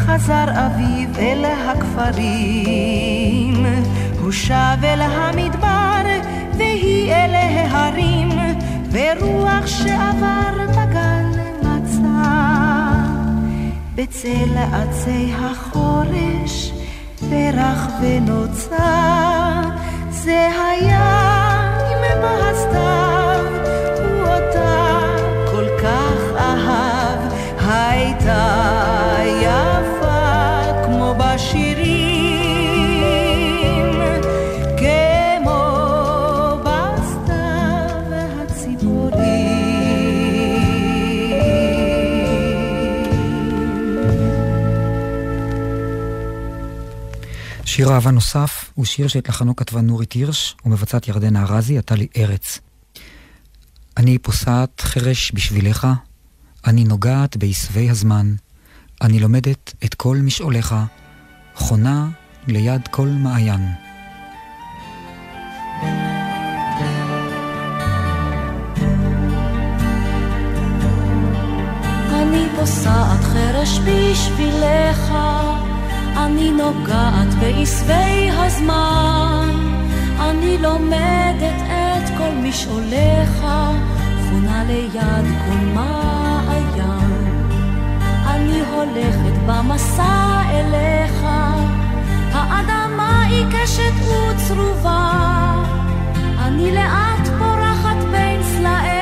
חזר 0.10 0.46
אביב 0.66 1.18
אל 1.18 1.46
הכפרים, 1.46 2.86
הוא 4.22 4.32
שב 4.32 4.78
אל 4.84 5.02
המדבר, 5.02 6.02
והיא 6.58 7.14
אל 7.14 7.36
ההרים, 7.36 8.30
ורוח 8.92 9.68
שעבר 9.68 10.66
בגן 10.72 11.32
בצל 13.96 14.58
עצי 14.74 15.34
החורש, 15.40 16.72
פרח 17.30 17.88
ונוצר, 18.02 19.62
זה 20.10 20.50
היה 20.62 21.40
עם 21.92 22.22
בהסתיו, 22.22 23.46
הוא 23.98 24.22
אותה 24.22 25.00
כל 25.52 25.66
כך 25.84 26.20
אהב, 26.38 27.20
הייתה 27.68 28.99
שיר 47.80 47.94
אהבה 47.94 48.12
נוסף 48.12 48.72
הוא 48.76 48.86
שיר 48.86 49.08
שאת 49.08 49.30
לחנו 49.30 49.56
כתבה 49.56 49.82
נורית 49.82 50.14
הירש 50.14 50.56
ומבצעת 50.66 51.08
ירדנה 51.08 51.44
ארזי, 51.44 51.78
עתה 51.78 51.96
לי 51.96 52.08
ארץ. 52.18 52.60
אני 53.98 54.18
פוסעת 54.18 54.82
חרש 54.82 55.32
בשבילך, 55.34 55.88
אני 56.68 56.84
נוגעת 56.84 57.38
בעשבי 57.38 57.90
הזמן, 57.90 58.34
אני 59.02 59.20
לומדת 59.20 59.74
את 59.86 59.94
כל 59.94 60.18
משעוליך, 60.18 60.76
חונה 61.56 62.10
ליד 62.48 62.88
כל 62.88 63.08
מעיין. 63.08 63.68
אני 72.14 72.48
פוסעת 72.56 73.24
חרש 73.24 73.80
בשבילך 73.80 75.14
אני 76.26 76.52
נוגעת 76.52 77.34
בעשבי 77.40 78.30
הזמן, 78.34 79.50
אני 80.20 80.58
לומדת 80.58 81.62
את 81.68 82.10
כל 82.18 82.32
משעוליך, 82.44 83.46
חונה 84.30 84.64
ליד 84.68 85.26
כל 85.46 85.66
מעיין. 85.74 87.40
אני 88.28 88.60
הולכת 88.60 89.38
במסע 89.48 90.42
אליך, 90.52 91.26
האדמה 92.34 93.26
עיקשת 93.26 93.94
וצרובה, 94.02 95.12
אני 96.40 96.72
לאט 96.72 97.28
פורחת 97.40 97.98
בין 98.12 98.44
סלעי 98.44 99.00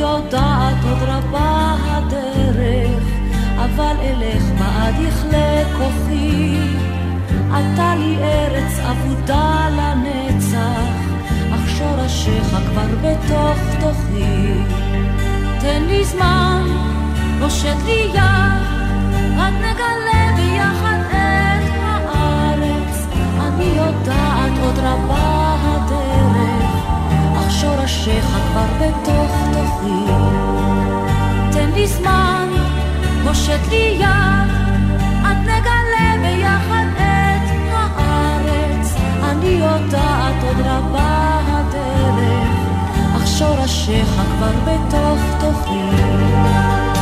יודעת 0.00 0.84
עוד 0.84 0.98
רבה 1.02 1.76
הדרך, 1.84 3.04
אבל 3.56 3.96
אלך 4.00 4.42
בעד 4.58 4.94
יכלה 5.08 5.62
כוחי. 5.78 6.58
עתה 7.52 7.94
לי 7.94 8.16
ארץ 8.22 8.78
אבודה 8.78 9.68
לנצח, 9.76 10.90
אך 11.54 11.70
שורשיך 11.78 12.48
כבר 12.48 12.86
בתוך 13.02 13.58
תוכי. 13.80 14.52
תן 15.60 15.82
לי 15.88 16.04
זמן, 16.04 16.62
הושט 17.40 17.76
לי 17.86 18.10
יד, 18.14 18.62
רק 19.38 19.54
נגלה 19.54 20.36
ביחד 20.36 20.98
את 21.08 21.70
הארץ. 21.82 23.06
אני 23.40 23.64
יודעת 23.64 24.52
עוד 24.62 24.78
רבה 24.78 25.39
שורשיך 27.90 28.24
כבר 28.24 28.66
בתוך 28.80 29.32
תוכי. 29.52 30.12
תן 31.52 31.70
לי 31.74 31.86
זמן, 31.86 32.48
הושט 33.24 33.68
לי 33.70 33.96
יד, 34.00 34.50
עד 35.24 35.36
נגלה 35.36 36.14
ביחד 36.22 36.84
את 36.96 37.50
הארץ. 37.72 38.94
אני 39.24 39.48
יודעת 39.48 40.42
עוד 40.42 40.56
רבה 40.66 41.40
הדרך, 41.46 42.58
אך 43.16 43.26
שורשיך 43.26 44.08
כבר 44.08 44.52
בתוך 44.64 45.20
תוכי. 45.40 46.99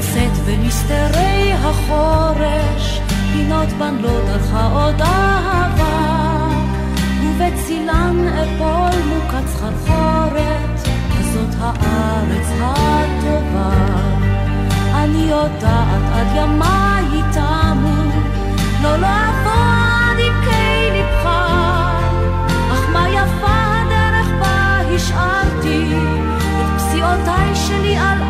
מוצאת 0.00 0.44
במסתרי 0.46 1.52
החורש, 1.52 3.00
פינות 3.32 3.68
לא 4.00 4.10
דרכה 4.26 4.66
עוד 4.72 5.02
אהבה, 5.02 6.48
ובצילן 7.22 8.26
אפול 8.28 9.00
מוקת 9.08 9.48
סחרחורת, 9.48 10.88
זאת 11.32 11.54
הארץ 11.60 12.48
הטובה. 12.60 13.70
אני 14.94 15.26
יודעת 15.30 16.02
עד 16.12 16.26
ימיי 16.36 17.22
תמו, 17.32 18.02
לא 18.82 18.96
לא 18.96 19.06
אבוא 19.06 19.52
עמקי 20.12 20.90
לבך, 20.94 21.26
אך 22.72 22.88
מה 22.92 23.08
יפה 23.08 23.56
הדרך 23.74 24.28
בה 24.40 24.80
השארתי, 24.94 25.94
את 26.60 26.80
פסיעותיי 26.80 27.54
שלי 27.54 27.96
על 27.98 28.29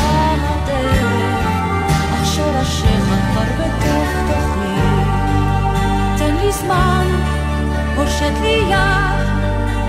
שורשיך 2.63 3.05
כבר 3.31 3.43
בתוך 3.59 4.09
תוכי. 4.27 4.81
תן 6.17 6.35
לי 6.35 6.51
זמן, 6.51 7.05
פושט 7.95 8.41
לי 8.41 8.63
יד, 8.69 9.27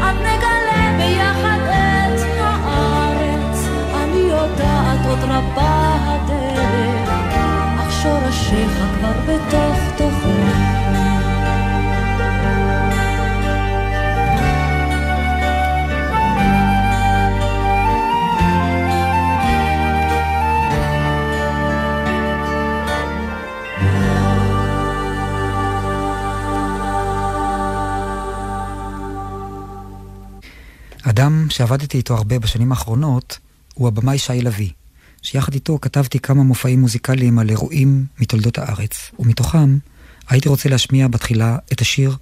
עד 0.02 0.16
נגלה 0.16 0.96
ביחד 0.98 1.58
את 1.64 2.20
הארץ. 2.40 3.66
אני 3.94 4.18
יודעת 4.18 5.06
עוד 5.08 5.18
רבה 5.22 5.96
הדרך, 6.04 7.34
אך 7.80 7.92
שורשיך 8.02 8.72
כבר 8.98 9.12
בתוך 9.26 9.78
תוכי. 9.96 10.51
אדם 31.12 31.46
שעבדתי 31.50 31.96
איתו 31.96 32.16
הרבה 32.16 32.38
בשנים 32.38 32.72
האחרונות 32.72 33.38
הוא 33.74 33.88
הבמאי 33.88 34.18
שי 34.18 34.42
לביא, 34.42 34.70
שיחד 35.22 35.54
איתו 35.54 35.78
כתבתי 35.82 36.18
כמה 36.18 36.42
מופעים 36.42 36.80
מוזיקליים 36.80 37.38
על 37.38 37.50
אירועים 37.50 38.06
מתולדות 38.18 38.58
הארץ, 38.58 39.10
ומתוכם 39.18 39.78
הייתי 40.28 40.48
רוצה 40.48 40.68
להשמיע 40.68 41.08
בתחילה 41.08 41.58
את 41.72 41.80
השיר 41.80 42.16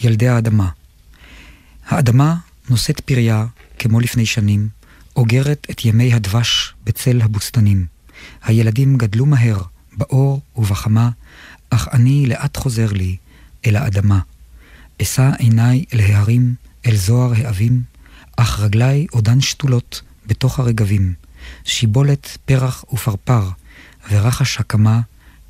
ילדי 0.00 0.28
האדמה. 0.28 0.68
האדמה 1.86 2.36
נושאת 2.70 3.00
פריה, 3.00 3.46
כמו 3.78 4.00
לפני 4.00 4.26
שנים, 4.26 4.68
אוגרת 5.16 5.66
את 5.70 5.84
ימי 5.84 6.14
הדבש 6.14 6.74
בצל 6.84 7.20
הבוסתנים. 7.22 7.86
הילדים 8.44 8.98
גדלו 8.98 9.26
מהר, 9.26 9.62
באור 9.96 10.40
ובחמה, 10.56 11.10
אך 11.70 11.88
אני 11.92 12.26
לאט 12.26 12.56
חוזר 12.56 12.92
לי 12.92 13.16
אל 13.66 13.76
האדמה. 13.76 14.20
אשא 15.02 15.30
עיניי 15.38 15.84
אל 15.94 16.00
ההרים, 16.00 16.54
אל 16.86 16.96
זוהר 16.96 17.32
האבים, 17.36 17.97
אך 18.40 18.60
רגליי 18.60 19.06
עודן 19.10 19.40
שתולות 19.40 20.02
בתוך 20.26 20.58
הרגבים. 20.58 21.14
שיבולת, 21.64 22.38
פרח 22.44 22.84
ופרפר, 22.92 23.48
ורחש 24.10 24.60
הקמה, 24.60 25.00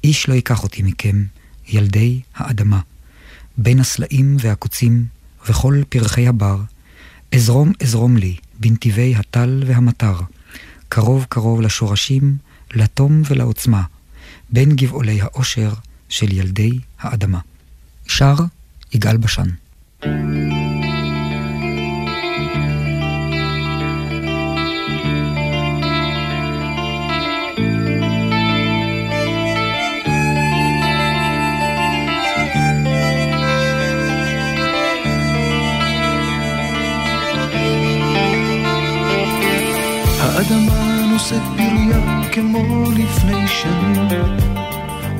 איש 0.05 0.29
לא 0.29 0.35
ייקח 0.35 0.63
אותי 0.63 0.83
מכם, 0.83 1.25
ילדי 1.69 2.21
האדמה. 2.35 2.81
בין 3.57 3.81
הסלעים 3.81 4.37
והקוצים, 4.41 5.05
וכל 5.49 5.83
פרחי 5.89 6.29
הבר, 6.29 6.61
אזרום 7.35 7.73
אזרום 7.83 8.17
לי, 8.17 8.37
בנתיבי 8.61 9.15
הטל 9.17 9.63
והמטר, 9.67 10.21
קרוב 10.89 11.27
קרוב 11.29 11.61
לשורשים, 11.61 12.37
לתום 12.75 13.23
ולעוצמה, 13.29 13.83
בין 14.51 14.77
גבעולי 14.77 15.21
האושר 15.21 15.73
של 16.09 16.33
ילדי 16.33 16.79
האדמה. 17.01 17.39
שר 18.07 18.35
יגאל 18.93 19.17
בשן. 19.17 19.49
thank 20.03 20.53
you 20.53 20.68
האדמה 40.39 41.07
נושאת 41.13 41.43
פריה 41.57 42.23
כמו 42.33 42.85
לפני 42.91 43.49
שנים, 43.49 44.37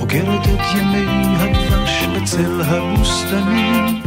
אוגרת 0.01 0.41
את 0.41 0.61
ימי 0.77 1.07
הדבש 1.39 2.05
בצל 2.07 2.61
הבוסתנים. 2.65 4.03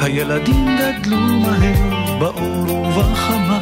הילדים 0.00 0.76
גדלו 0.78 1.16
מהר 1.16 2.18
באור 2.18 2.72
ובחמה, 2.72 3.60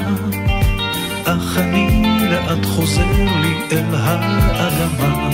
אך 1.24 1.58
אני 1.58 2.06
לאט 2.30 2.64
חוזר 2.64 3.12
לי 3.40 3.54
אל 3.72 3.94
האדמה. 3.94 5.28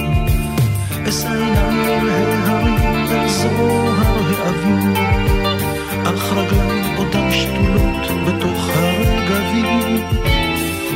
עיניי 1.04 2.00
אל 2.00 2.08
ההרים, 2.08 3.28
זוהר 3.28 3.94
האבים, 4.46 4.94
אך 6.04 6.32
רגליי 6.32 6.96
עודן 6.96 7.30
שתולות 7.32 8.26
בתוך 8.26 8.68
הרגבים. 8.74 10.37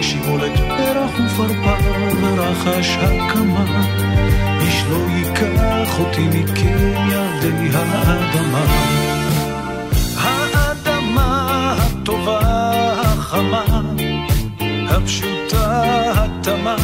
שימולת 0.03 0.59
פרח 0.59 1.11
ופרפר 1.27 1.79
ורחש 2.23 2.97
הקמה, 3.01 3.87
איש 4.61 4.85
לא 4.91 4.97
ייקח 4.97 5.99
אותי 5.99 6.29
מכם 6.29 6.95
ילדי 7.11 7.77
האדמה. 7.77 8.65
האדמה 10.17 11.77
הטובה 11.79 12.41
החמה, 13.01 13.65
הפשוטה 14.89 15.83
התמה, 16.17 16.77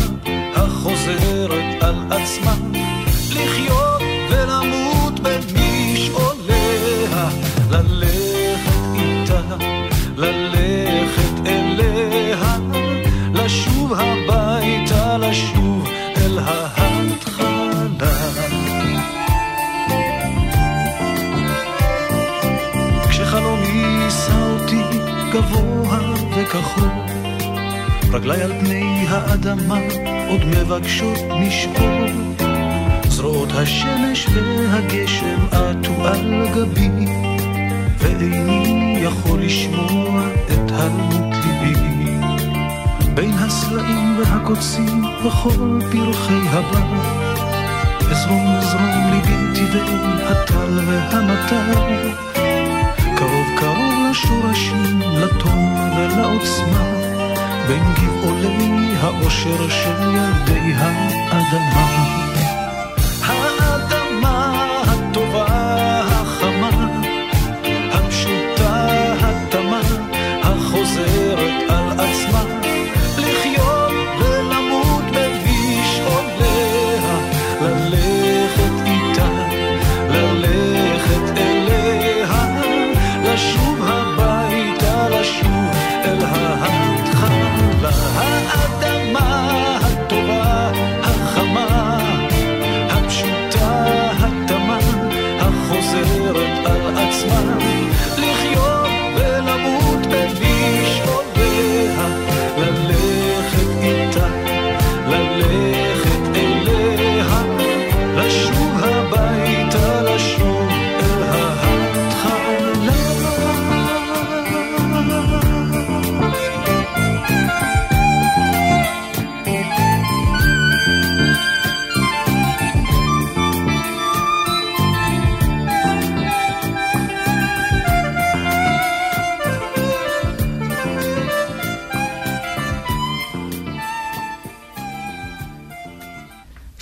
החוזרת 0.54 1.82
על 1.82 1.94
עצמה, 2.10 2.54
וכחול. 26.68 26.88
רגליי 28.12 28.42
על 28.42 28.52
פני 28.60 29.06
האדמה 29.08 29.78
עוד 30.28 30.44
מבקשות 30.44 31.18
משעול. 31.40 32.08
זרועות 33.08 33.48
השמש 33.52 34.26
והגשם 34.34 35.38
עטו 35.50 36.06
על 36.06 36.46
גבי, 36.54 36.88
ואיני 37.98 38.98
יכול 39.00 39.40
לשמוע 39.40 40.22
את 40.46 40.72
הלמות 40.72 41.34
ליבי. 41.44 41.80
בין 43.14 43.30
הסלעים 43.32 44.18
והקוצים 44.18 45.04
וכל 45.24 45.80
פרחי 45.92 46.48
הבר, 46.48 47.28
אזרום 48.10 48.46
אזרום 48.46 49.10
ליבי 49.10 49.36
טבעי 49.54 50.22
הטל 50.24 50.80
והמטר. 50.86 52.08
קרוב 53.16 53.46
קרוב 53.56 53.94
לשורשים, 54.10 54.97
לתום 55.20 55.90
ולעוצמה, 55.96 56.84
בין 57.68 57.82
גבעולי 57.94 58.96
האושר 59.00 59.68
של 59.68 60.02
ילדי 60.14 60.72
האדמה. 60.74 62.07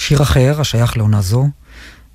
שיר 0.06 0.22
אחר, 0.22 0.60
השייך 0.60 0.96
לעונה 0.96 1.20
זו, 1.20 1.48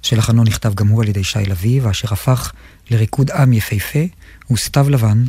שלחנו 0.01 0.43
נכתב 0.43 0.73
גם 0.73 0.87
הוא 0.87 1.01
על 1.01 1.07
ידי 1.07 1.23
שי 1.23 1.39
לביא, 1.39 1.81
ואשר 1.83 2.13
הפך 2.13 2.51
לריקוד 2.91 3.31
עם 3.31 3.53
יפהפה, 3.53 3.99
הוא 4.47 4.57
סתיו 4.57 4.89
לבן, 4.89 5.23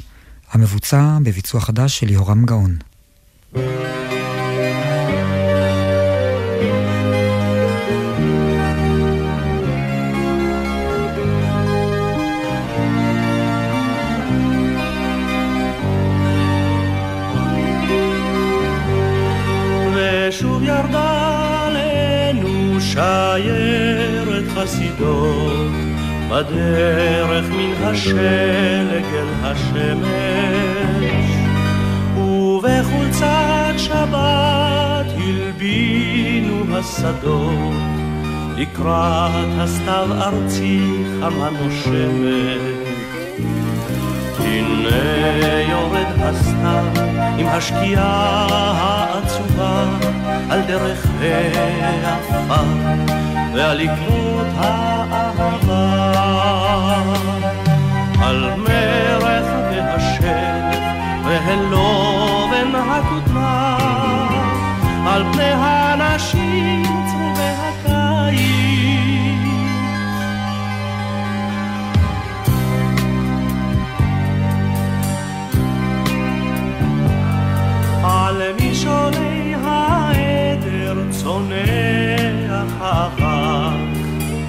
המבוצע 0.53 1.19
בביצוע 1.23 1.61
חדש 1.61 1.99
של 1.99 2.11
יהורם 2.11 2.47
גאון. 2.47 2.77
ושוב 3.53 4.12
שיירת 22.93 24.45
חסידות 24.55 25.71
בדרך 26.31 27.45
מן 27.51 27.85
השלג 27.85 29.05
אל 29.15 29.29
השמש. 29.43 31.33
ובחולצת 32.17 33.75
שבת 33.77 35.07
הלבינו 35.17 36.77
השדות 36.77 37.75
לקראת 38.57 39.49
הסתיו 39.59 40.09
ארצי 40.13 40.81
חמה 41.21 41.51
נושמת 41.51 42.82
הנה 44.53 45.61
יורד 45.71 46.07
הסתיו 46.19 46.85
עם 47.39 47.47
השקיעה 47.47 48.47
העצובה 48.51 49.85
על 50.51 50.61
דרך 50.67 51.07
העפר 51.21 52.65
ועל 53.55 53.81
עקבות 53.81 54.47
האהבה. 54.57 56.13
על 58.23 58.51
מרח 58.57 58.92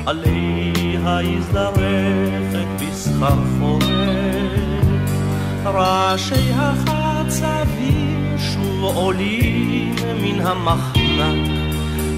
עליה 0.06 1.20
הזדרכת 1.20 2.68
בסחרחורת. 2.82 3.84
רעשי 5.66 6.51
החצבים 6.56 8.36
שוב 8.38 8.84
עולים 8.84 9.95
מן 10.22 10.41
המחנק, 10.41 11.51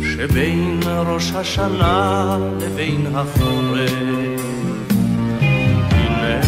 שבין 0.03 0.79
ראש 1.07 1.31
השנה 1.31 2.37
לבין 2.59 3.07
החורף. 3.15 4.41
הנה 5.91 6.41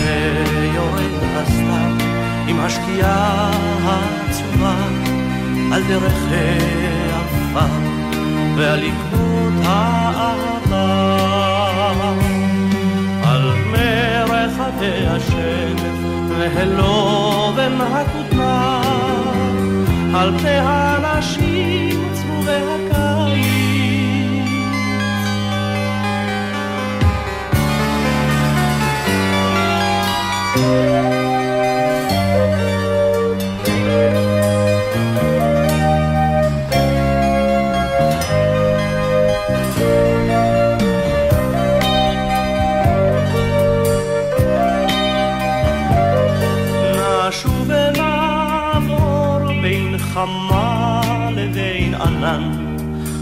יורד 0.75 1.23
הסתיו 1.35 1.95
עם 2.47 2.59
השקיעה 2.59 3.51
העצובה 3.83 4.75
על 5.71 5.83
דרך 5.87 6.13
העפר 6.31 7.73
ועל 8.57 8.79
עקבות 8.79 9.53
האהבה 9.63 10.56
השלף 16.47 16.55
והלובן 16.55 17.81
הכותנה 17.81 18.81
על 20.13 20.39
פני 20.39 20.57
האנשים 20.57 22.09
צרובי 22.13 22.51
הקיץ. 22.51 23.17
נשוב 30.55 31.16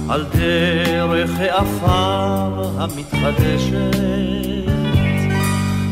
על 0.09 0.25
דרך 0.33 1.29
העפר 1.39 2.69
המתחדשת 2.77 3.95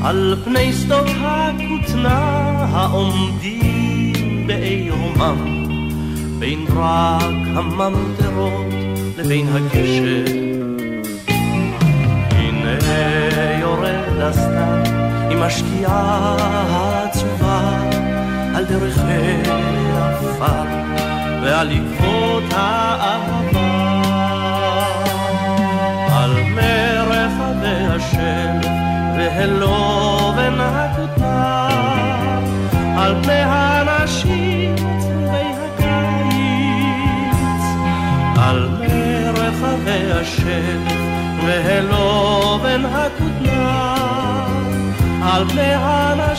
על 0.03 0.35
פני 0.43 0.73
שדות 0.73 1.07
הכותנה 1.21 2.19
העומדים 2.71 4.47
בעירומם 4.47 5.65
בין 6.39 6.65
ברק 6.65 7.47
הממטרות 7.55 8.73
לבין 9.17 9.47
הגשר 9.53 10.25
הנה 12.31 12.77
יורד 13.59 14.21
הסתיו 14.21 14.83
עם 15.31 15.41
השקיעה 15.41 16.35
העצובה 16.69 17.79
על 18.55 18.65
דרכי 18.65 19.51
עפר 19.93 20.63
ועל 21.43 21.69
עקבות 21.71 22.43
האהבה 22.51 23.32
והלא 29.43 30.33
בין 30.35 30.61
הכותנה 30.61 31.69
על 32.97 33.23
פני 33.23 33.41
האנשים 33.41 34.75
צבעי 34.75 35.53
הקיץ 35.63 37.35
על 38.37 38.69
מרחבי 38.79 40.11
השלג 40.11 40.97
והלא 41.45 42.59
בין 42.63 42.85
הכותנה 42.85 43.95
על 45.23 45.49
פני 45.49 45.73
האנשים 45.73 46.32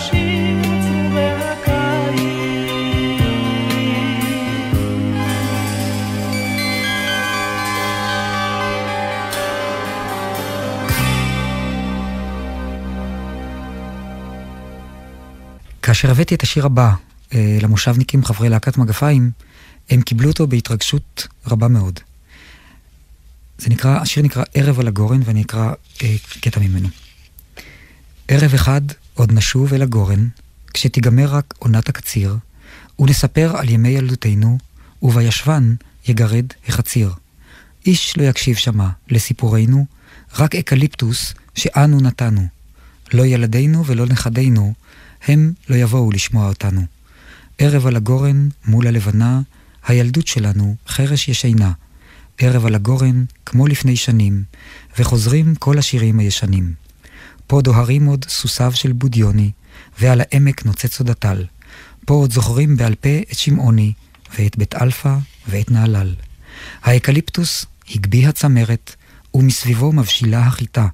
כאשר 16.05 16.12
הבאתי 16.12 16.34
את 16.34 16.42
השיר 16.42 16.66
הבא 16.66 16.94
אה, 17.34 17.59
למושבניקים, 17.62 18.24
חברי 18.24 18.48
להקת 18.48 18.76
מגפיים, 18.76 19.30
הם 19.90 20.02
קיבלו 20.02 20.28
אותו 20.28 20.46
בהתרגשות 20.46 21.26
רבה 21.46 21.68
מאוד. 21.68 22.00
זה 23.59 23.70
נקרא, 23.70 23.98
השיר 24.00 24.22
נקרא 24.22 24.44
ערב 24.55 24.80
על 24.80 24.88
הגורן, 24.88 25.20
ואני 25.24 25.42
אקרא 25.42 25.72
אה, 26.02 26.14
קטע 26.40 26.61
ממנו. 26.61 26.88
ערב 28.28 28.55
אחד 28.55 28.80
עוד 29.14 29.32
נשוב 29.32 29.74
אל 29.74 29.82
הגורן, 29.82 30.28
כשתיגמר 30.74 31.28
רק 31.28 31.55
עונת 31.59 31.88
הקציר, 31.88 32.36
ונספר 32.98 33.57
על 33.57 33.68
ימי 33.68 33.88
ילדותנו, 33.88 34.59
ובישבן 35.02 35.74
יגרד 36.09 36.46
החציר. 36.68 37.11
איש 37.86 38.16
לא 38.18 38.22
יקשיב 38.22 38.57
שמה 38.57 38.90
לסיפורנו, 39.09 39.86
רק 40.38 40.55
אקליפטוס 40.55 41.34
שאנו 41.55 42.00
נתנו. 42.00 42.46
לא 43.12 43.26
ילדינו 43.26 43.86
ולא 43.86 44.07
נכדינו, 44.07 44.74
הם 45.29 45.53
לא 45.68 45.77
יבואו 45.77 46.11
לשמוע 46.11 46.49
אותנו. 46.49 46.83
ערב 47.59 47.87
על 47.87 47.97
הגורן, 47.97 48.49
מול 48.66 48.87
הלבנה, 48.87 49.41
הילדות 49.87 50.27
שלנו 50.27 50.77
חרש 50.89 51.29
ישינה. 51.29 51.72
ערב 52.39 52.66
על 52.66 52.75
הגורן, 52.75 53.25
כמו 53.47 53.66
לפני 53.66 53.97
שנים, 53.97 54.43
וחוזרים 54.99 55.55
כל 55.55 55.79
השירים 55.79 56.18
הישנים. 56.18 56.72
פה 57.47 57.62
דוהרים 57.62 58.07
עוד 58.07 58.25
סוסיו 58.29 58.72
של 58.75 58.93
בודיוני, 58.93 59.51
ועל 60.01 60.20
העמק 60.20 60.66
נוצץ 60.66 61.01
עוד 61.01 61.11
הטל. 61.11 61.45
פה 62.05 62.14
עוד 62.14 62.33
זוכרים 62.33 62.77
בעל 62.77 62.95
פה 62.95 63.18
את 63.33 63.39
שמעוני, 63.39 63.93
ואת 64.39 64.59
בית 64.59 64.75
אלפא, 64.75 65.16
ואת 65.49 65.70
נהלל. 65.70 66.14
האקליפטוס 66.83 67.66
הגביה 67.91 68.28
הצמרת, 68.29 68.95
ומסביבו 69.35 69.93
מבשילה 69.93 70.41
החיטה. 70.47 70.87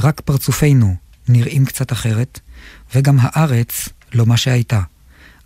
רק 0.00 0.20
פרצופינו 0.20 0.96
נראים 1.28 1.64
קצת 1.64 1.92
אחרת, 1.92 2.40
וגם 2.94 3.16
הארץ 3.20 3.88
לא 4.12 4.26
מה 4.26 4.36
שהייתה. 4.36 4.80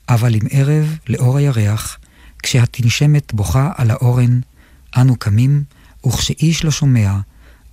אבל 0.08 0.34
עם 0.34 0.42
ערב 0.50 0.96
לאור 1.08 1.38
הירח, 1.38 1.98
כשהתנשמת 2.42 3.34
בוכה 3.34 3.72
על 3.76 3.90
האורן, 3.90 4.40
אנו 4.96 5.16
קמים, 5.16 5.64
וכשאיש 6.06 6.64
לא 6.64 6.70
שומע, 6.70 7.12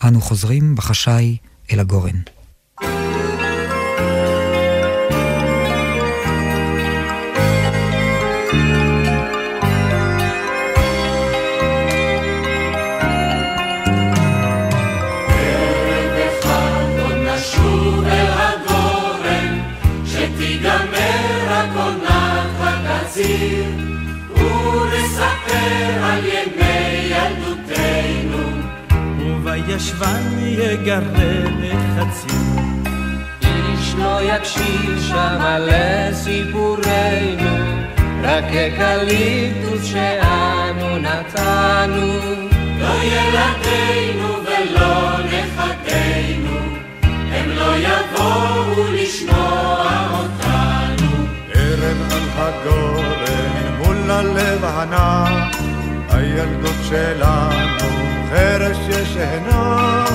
אנו 0.04 0.22
חוזרים 0.22 0.76
בחשאי 0.76 1.38
אל 1.72 1.80
הגורן. 1.80 2.22
ובישבן 29.90 30.38
יגרד 30.40 31.04
החציר. 31.62 32.38
איש 33.44 33.96
לא 33.98 34.22
יקשיב 34.22 35.02
שמה 35.08 35.58
לסיפורנו, 35.60 36.84
רק 38.24 38.44
אקליפטוס 38.44 39.86
שאנו 39.86 40.98
נתנו. 40.98 42.08
לא 42.80 43.04
ילדינו 43.04 44.28
ולא 44.44 45.18
נכדינו, 45.24 46.58
הם 47.32 47.50
לא 47.50 47.76
יבואו 47.78 48.94
לשמוע 48.94 50.08
אותנו. 50.12 51.12
ערב 51.54 52.12
על 52.12 52.28
הגורן 52.36 53.78
מול 53.78 54.12
הלבנה, 54.12 55.56
הילדות 56.10 56.76
שלנו 56.90 58.09
חרש 58.30 58.78
ישנה. 58.90 60.06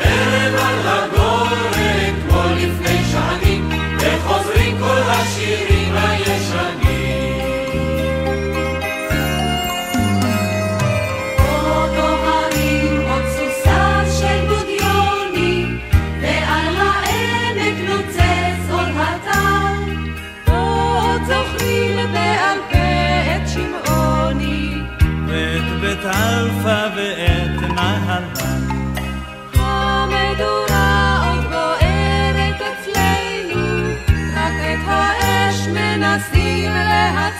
ערב 0.00 0.54
על 0.54 0.88
הגורן 0.88 2.20
כמו 2.28 2.42
לפני 2.56 2.98
שנים, 3.12 3.68
וחוזרים 3.98 4.78
כל 4.78 5.02
השירים 5.06 5.94
הישנים. 5.96 6.47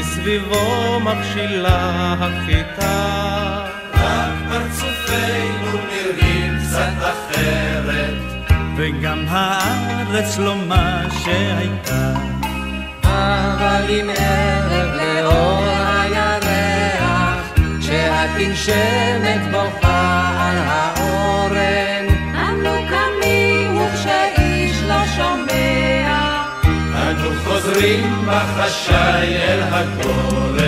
ומסביבו 0.00 1.00
מבשילה 1.00 2.14
החיטה. 2.20 3.64
רק 3.94 4.32
פרצופינו 4.48 5.78
נראים 5.90 6.56
קצת 6.58 6.92
אחרת, 6.98 8.14
וגם 8.76 9.24
הארץ 9.28 10.38
לא 10.38 10.56
מה 10.56 11.02
שהייתה. 11.24 12.12
אבל 13.02 13.84
עם 13.88 14.10
ערב 14.16 14.90
לאור 14.94 15.64
הירח, 15.64 17.52
כשהתנשמת 17.80 19.40
בוכה 19.52 20.30
על 20.38 20.58
האורן, 20.66 22.06
אנו 22.34 22.74
קמים 22.88 23.76
וכשאיש 23.76 24.82
לא 24.82 25.06
שומע, 25.16 25.59
חוזרים 27.60 28.26
בחשאי 28.26 29.36
אל 29.36 29.62
הגורן. 29.62 30.59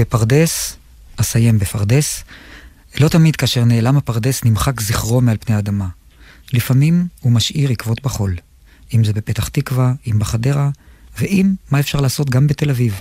בפרדס, 0.00 0.76
אסיים 1.16 1.58
בפרדס. 1.58 2.24
לא 3.00 3.08
תמיד 3.08 3.36
כאשר 3.36 3.64
נעלם 3.64 3.96
הפרדס 3.96 4.44
נמחק 4.44 4.80
זכרו 4.80 5.20
מעל 5.20 5.36
פני 5.40 5.56
האדמה. 5.56 5.88
לפעמים 6.52 7.06
הוא 7.20 7.32
משאיר 7.32 7.70
עקבות 7.70 8.02
בחול. 8.02 8.36
אם 8.94 9.04
זה 9.04 9.12
בפתח 9.12 9.48
תקווה, 9.48 9.92
אם 10.06 10.18
בחדרה, 10.18 10.70
ואם, 11.18 11.54
מה 11.70 11.80
אפשר 11.80 12.00
לעשות 12.00 12.30
גם 12.30 12.46
בתל 12.46 12.70
אביב. 12.70 13.00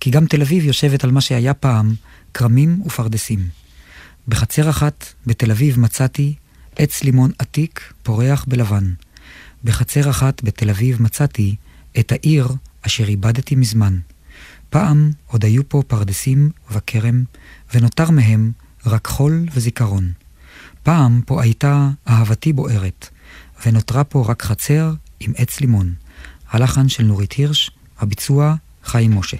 כי 0.00 0.10
גם 0.10 0.26
תל 0.26 0.42
אביב 0.42 0.64
יושבת 0.64 1.04
על 1.04 1.10
מה 1.10 1.20
שהיה 1.20 1.54
פעם, 1.54 1.94
כרמים 2.34 2.82
ופרדסים. 2.86 3.48
בחצר 4.28 4.70
אחת 4.70 5.04
בתל 5.26 5.50
אביב 5.50 5.80
מצאתי 5.80 6.34
עץ 6.76 7.04
לימון 7.04 7.30
עתיק 7.38 7.92
פורח 8.02 8.44
בלבן. 8.48 8.92
בחצר 9.64 10.10
אחת 10.10 10.42
בתל 10.44 10.70
אביב 10.70 11.02
מצאתי 11.02 11.56
את 11.98 12.12
העיר 12.12 12.48
אשר 12.82 13.04
איבדתי 13.04 13.54
מזמן. 13.54 13.98
פעם 14.76 15.10
עוד 15.26 15.44
היו 15.44 15.68
פה 15.68 15.82
פרדסים 15.86 16.50
וכרם, 16.70 17.24
ונותר 17.74 18.10
מהם 18.10 18.52
רק 18.86 19.06
חול 19.06 19.46
וזיכרון. 19.54 20.12
פעם 20.82 21.20
פה 21.26 21.42
הייתה 21.42 21.90
אהבתי 22.08 22.52
בוערת, 22.52 23.08
ונותרה 23.66 24.04
פה 24.04 24.24
רק 24.28 24.42
חצר 24.42 24.92
עם 25.20 25.32
עץ 25.36 25.60
לימון. 25.60 25.94
הלחן 26.50 26.88
של 26.88 27.04
נורית 27.04 27.32
הירש, 27.32 27.70
הביצוע 27.98 28.54
חיים 28.84 29.18
משה. 29.18 29.36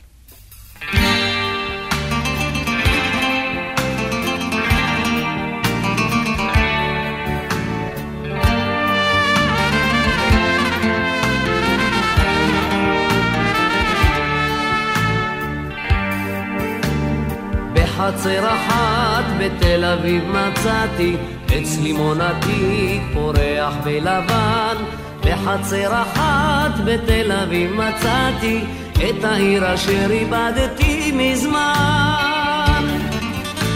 בחצר 18.06 18.46
אחת 18.48 19.24
בתל 19.38 19.84
אביב 19.84 20.22
מצאתי 20.28 21.16
עץ 21.50 21.78
לימון 21.82 22.20
עתיק 22.20 23.02
פורח 23.14 23.74
בלבן. 23.84 24.76
בחצר 25.20 26.02
אחת 26.02 26.70
בתל 26.84 27.32
אביב 27.32 27.70
מצאתי 27.72 28.64
את 28.96 29.24
העיר 29.24 29.74
אשר 29.74 30.10
איבדתי 30.10 31.12
מזמן. 31.14 32.84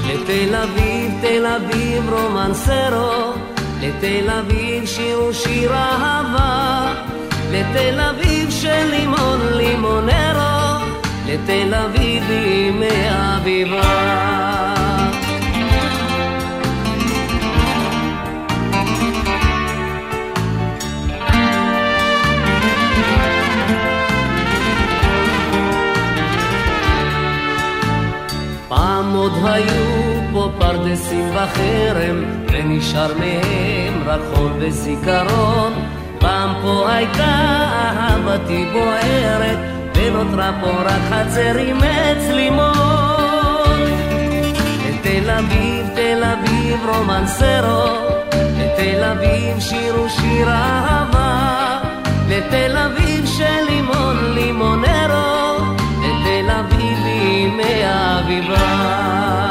לתל 0.07 0.55
אביב, 0.55 1.12
תל 1.20 1.47
אביב 1.47 2.12
רומנסרו 2.12 3.33
לתל 3.81 4.31
אביב 4.31 4.87
שיר 4.87 5.22
ושיר 5.22 5.72
אהבה. 5.74 6.93
לתל 7.53 8.01
אביב 8.01 8.51
של 8.51 8.85
לימון 8.91 9.41
לימונרו 9.53 10.60
לתל 11.33 11.74
אביב 11.74 12.24
בימי 12.28 12.87
אביבה. 13.11 13.81
פעם 28.68 29.14
עוד 29.14 29.33
היו 29.45 30.20
פה 30.33 30.51
פרדסים 30.59 31.31
בחרם, 31.35 32.24
ונשאר 32.53 33.12
מהם 33.18 34.03
רק 34.07 34.20
חול 34.35 34.53
וזיכרון. 34.59 35.72
פעם 36.18 36.55
פה 36.62 36.93
הייתה 36.93 37.24
אהבתי 37.99 38.64
בוערת, 38.72 39.80
ונותרה 40.07 40.51
פה 40.61 40.71
רק 40.71 41.03
חצר 41.11 41.59
עם 41.59 41.79
עץ 41.83 42.29
לימון. 42.31 43.81
לתל 44.89 45.31
אביב, 45.31 45.87
תל 45.95 46.25
אביב 46.25 46.81
רומנסרו, 46.89 47.85
לתל 48.59 49.05
אביב 49.05 49.61
שיר 49.61 50.03
ושיר 50.03 50.49
אהבה, 50.49 51.79
לתל 52.29 52.77
אביב 52.77 53.27
של 53.27 53.65
לימון 53.69 54.35
לימונרו, 54.35 55.57
לתל 56.03 56.51
אביב 56.51 56.99
בימי 57.05 57.85
האביבה. 57.85 59.50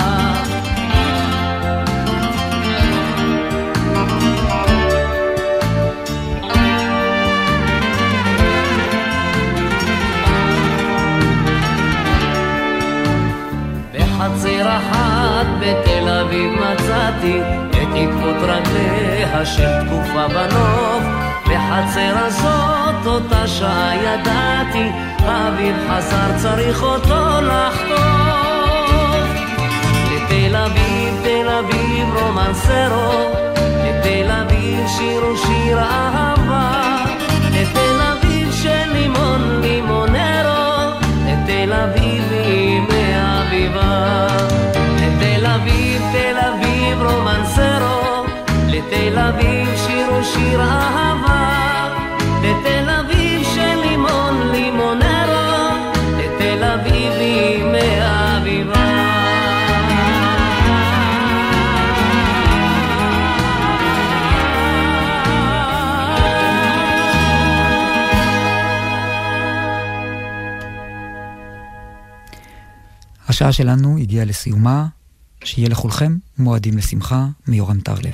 אחת 14.70 15.45
בתל 15.59 16.09
אביב 16.09 16.53
מצאתי 16.53 17.39
את 17.70 17.88
עקבות 17.95 18.36
רגליה 18.41 19.45
של 19.45 19.86
תקופה 19.86 20.28
בנוף. 20.28 21.03
בחצר 21.45 22.17
הזאת 22.26 23.05
אותה 23.05 23.47
שעה 23.47 23.95
ידעתי 23.95 24.91
האביב 25.20 25.76
חזר 25.89 26.38
צריך 26.38 26.84
אותו 26.84 27.41
לחטוף. 27.41 27.99
לתל 30.11 30.55
אביב, 30.55 31.13
תל 31.24 31.49
אביב 31.49 32.15
רומנסרו 32.15 33.32
לתל 33.84 34.32
אביב 34.32 34.88
שיר 34.88 35.26
ושיר 35.26 35.80
אהבה. 35.80 37.05
לתל 37.51 38.01
אביב 38.11 38.51
של 38.51 38.91
לימון 38.93 39.61
לימונרו. 39.61 40.20
לתל 41.26 41.74
אביב 41.74 42.24
לתל 42.32 42.88
אביב, 45.62 46.01
תל 46.12 46.38
אביב 46.38 47.01
רומנסרו 47.01 48.26
לתל 48.68 49.20
אביב 49.20 49.76
שיר 49.76 50.14
ושיר 50.14 50.62
אהבה. 50.62 51.49
לתל 52.43 52.89
אביב 52.89 53.43
של 53.55 53.80
לימון 53.89 54.51
לימונרו. 54.51 55.49
לתל 56.18 56.64
אביב 56.64 57.14
בימי 57.14 57.99
אביבה 58.01 58.89
השעה 73.28 73.51
שלנו 73.51 73.97
הגיעה 73.97 74.26
לסיומה, 74.26 74.86
שיהיה 75.43 75.69
לכולכם 75.69 76.17
מועדים 76.37 76.77
לשמחה 76.77 77.25
מיורם 77.47 77.79
טרלב. 77.79 78.13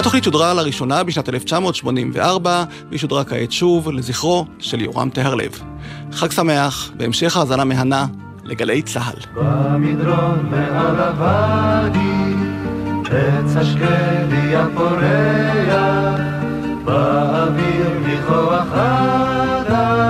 התוכנית 0.00 0.24
שודרה 0.24 0.54
לראשונה 0.54 1.04
בשנת 1.04 1.28
1984, 1.28 2.64
והיא 2.88 2.98
שודרה 3.00 3.24
כעת 3.24 3.52
שוב 3.52 3.90
לזכרו 3.90 4.46
של 4.58 4.80
יורם 4.80 5.10
טהרלב. 5.10 5.52
חג 6.12 6.30
שמח, 6.30 6.90
והמשך 6.98 7.36
האזנה 7.36 7.64
מהנה 7.64 8.06
לגלי 8.44 8.82
צה"ל. 8.82 9.20
במדרון 9.34 10.46
מעל 10.50 11.00
הוואדי, 11.00 12.34
עץ 13.04 13.56
השקדי 13.56 14.56
הפורח, 14.56 16.39
באוויר 16.84 17.90
מכוח 18.06 18.66
הדסים. 18.72 20.00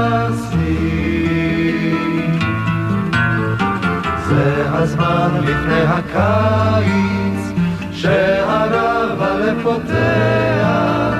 זה 4.28 4.64
הזמן 4.72 5.30
לפני 5.42 5.82
הקיץ, 5.82 7.52
שהרב 7.92 9.22
הלב 9.22 9.62
פותח, 9.62 11.14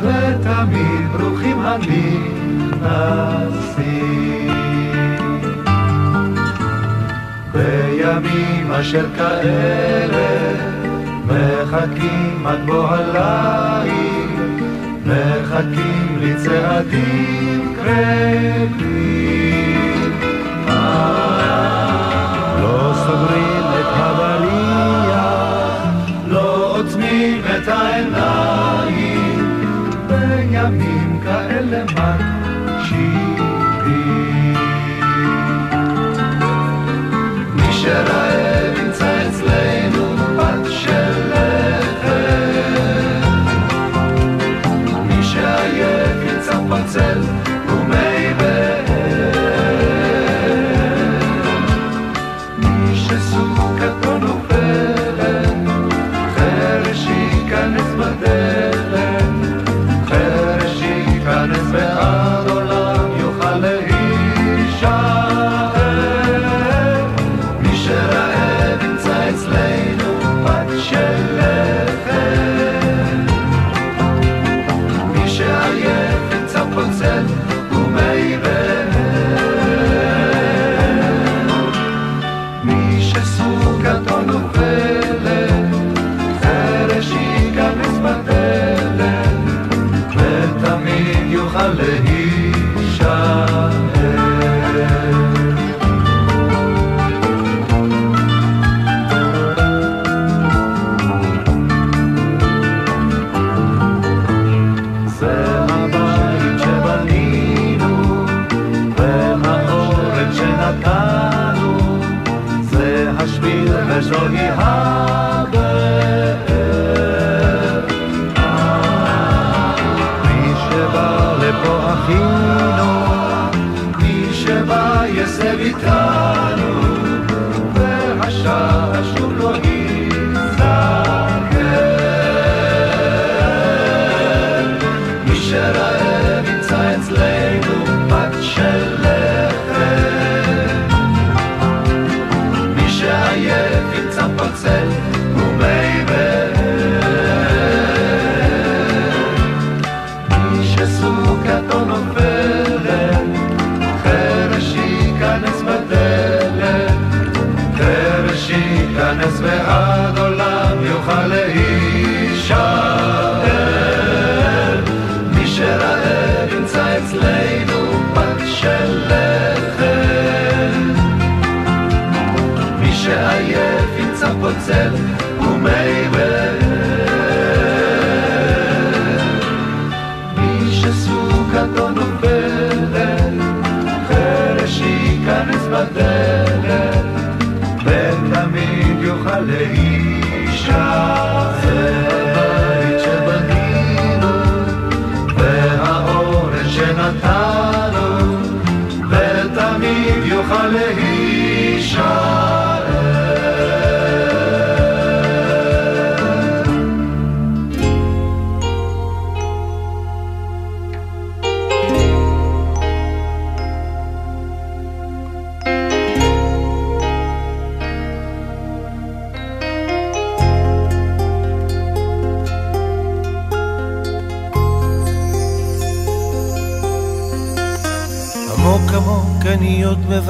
ותמיד 0.00 1.08
ברוכים 1.12 1.58
הנכנסים. 1.60 3.22
בימים 7.52 8.72
אשר 8.72 9.06
כאלה 9.16 10.52
מחכים 11.26 12.46
עד 12.46 12.66
בוא 12.66 12.88
הליל, 12.88 14.31
מחכים 15.06 16.18
לצעדים 16.20 17.74
קרבים. 17.76 18.82
לא 22.60 22.94
סוגרים 22.94 23.66
את 23.80 23.86
הבליח, 23.94 25.22
לא 26.26 26.76
עוצמים 26.78 27.42
את 27.44 27.68
העיניים, 27.68 29.46
בימים 30.06 31.20
כאלה 31.24 31.84
מקשיבים. 31.84 33.32
מי 37.54 37.72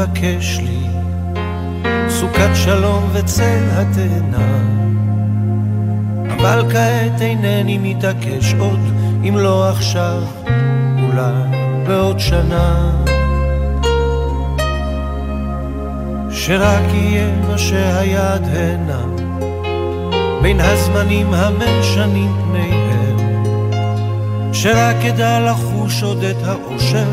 מבקש 0.02 0.58
לי 0.58 0.86
סוכת 2.08 2.50
שלום 2.54 3.08
וצל 3.12 3.68
התאנה. 3.72 4.58
אבל 6.34 6.64
כעת 6.72 7.20
אינני 7.20 7.78
מתעקש 7.78 8.54
עוד 8.58 8.80
אם 9.28 9.36
לא 9.38 9.68
עכשיו 9.68 10.22
אולי 11.02 11.58
בעוד 11.86 12.18
שנה. 12.18 12.90
שרק 16.30 16.94
יהיה 16.94 17.36
מה 17.48 17.58
שהיה 17.58 18.34
עד 18.34 18.44
הנה 18.56 19.02
בין 20.42 20.60
הזמנים 20.60 21.34
המשנים 21.34 22.36
פניהם. 22.50 23.16
שרק 24.52 24.96
אדע 24.96 25.40
לחוש 25.40 26.02
עוד 26.02 26.22
את 26.22 26.46
האושר 26.46 27.06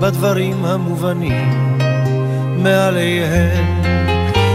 בדברים 0.00 0.64
המובנים 0.64 1.63
מעליהם 2.64 3.82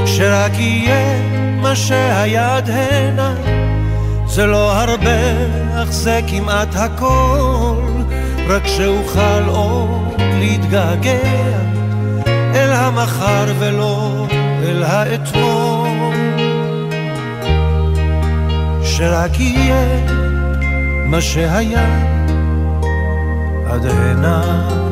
שרק 0.05 0.51
יהיה 0.59 1.21
מה 1.61 1.75
שהיה 1.75 2.57
עד 2.57 2.69
הנה. 2.69 3.35
זה 4.25 4.45
לא 4.45 4.71
הרבה 4.71 5.19
אך 5.83 5.91
זה 5.91 6.19
כמעט 6.27 6.75
הכל. 6.75 7.81
רק 8.47 8.67
שאוכל 8.67 9.43
עוד 9.47 10.21
להתגעגע 10.39 11.11
אל 12.27 12.71
המחר 12.71 13.45
ולא 13.59 14.25
אל 14.63 14.83
האתמול. 14.83 15.89
שרק 18.83 19.39
יהיה 19.39 19.85
מה 21.05 21.21
שהיה 21.21 21.87
עד 23.69 23.85
הנה 23.85 24.88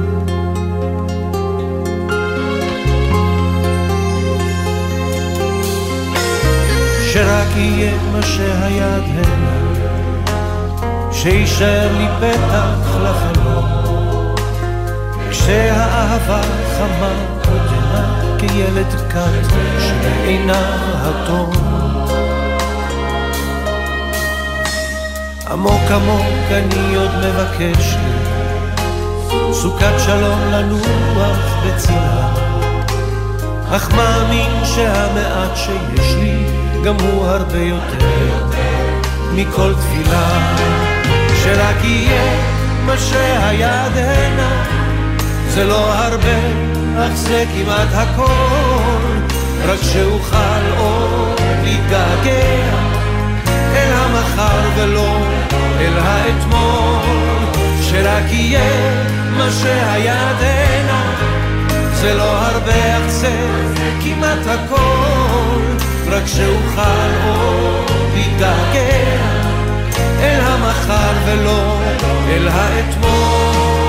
שרק 7.14 7.48
יהיה 7.56 7.92
מה 8.12 8.22
שהיה 8.22 8.96
עד 8.96 9.04
הנה, 9.04 9.58
שישאר 11.12 11.90
לי 11.98 12.08
פתח 12.20 12.98
לחלום, 13.04 14.36
כשהאהבה 15.30 16.42
חמה 16.78 17.14
עודנה 17.46 18.22
כילד 18.38 19.10
קט 19.10 19.54
שבעיניו 19.80 20.64
התום. 21.02 21.52
עמוק 25.52 25.92
עמוק 25.92 26.52
אני 26.52 26.96
עוד 26.96 27.12
מבקש 27.16 27.96
לי, 27.96 29.54
סוכת 29.54 29.94
שלום 30.06 30.40
לנוח 30.52 31.56
בצילה, 31.66 32.34
אך 33.72 33.94
מאמין 33.94 34.66
שהמעט 34.66 35.56
שיש 35.56 36.16
לי 36.16 36.57
גם 36.84 36.96
הוא 37.00 37.26
הרבה 37.26 37.60
יותר 37.60 38.28
מכל 39.34 39.74
תפילה. 39.74 40.54
שרק 41.44 41.84
יהיה 41.84 42.42
מה 42.86 42.98
שהיה 42.98 43.86
עד 43.86 43.98
הנה. 43.98 44.64
זה 45.50 45.64
לא 45.64 45.94
הרבה 45.94 46.40
אך 46.98 47.16
זה 47.16 47.46
כמעט 47.54 47.88
הכל. 47.94 49.28
רק 49.68 49.80
שאוכל 49.82 50.78
עוד 50.78 51.42
להתגעגע 51.64 52.68
אל 53.76 53.94
המחר 53.94 54.70
ולא 54.76 55.18
אל 55.80 55.94
האתמול. 56.00 57.62
שרק 57.82 58.32
יהיה 58.32 59.04
מה 59.38 59.48
שהיה 59.62 60.30
עד 60.30 60.44
הנה. 60.44 61.14
זה 61.94 62.14
לא 62.14 62.38
הרבה 62.38 62.98
אך 62.98 63.10
זה 63.10 63.32
כמעט 64.04 64.48
הכל 64.48 65.78
רק 66.10 66.26
שאוכל 66.26 67.28
עוד 67.28 67.92
להתגעגע 68.14 69.18
אל 70.20 70.40
המחר 70.42 71.14
ולא 71.26 71.80
אל 72.30 72.48
האתמול. 72.48 73.87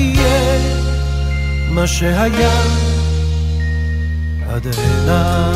יהיה 0.00 0.58
מה 1.70 1.86
שהיה 1.86 2.62
עד 4.48 4.66
הנה. 4.66 5.52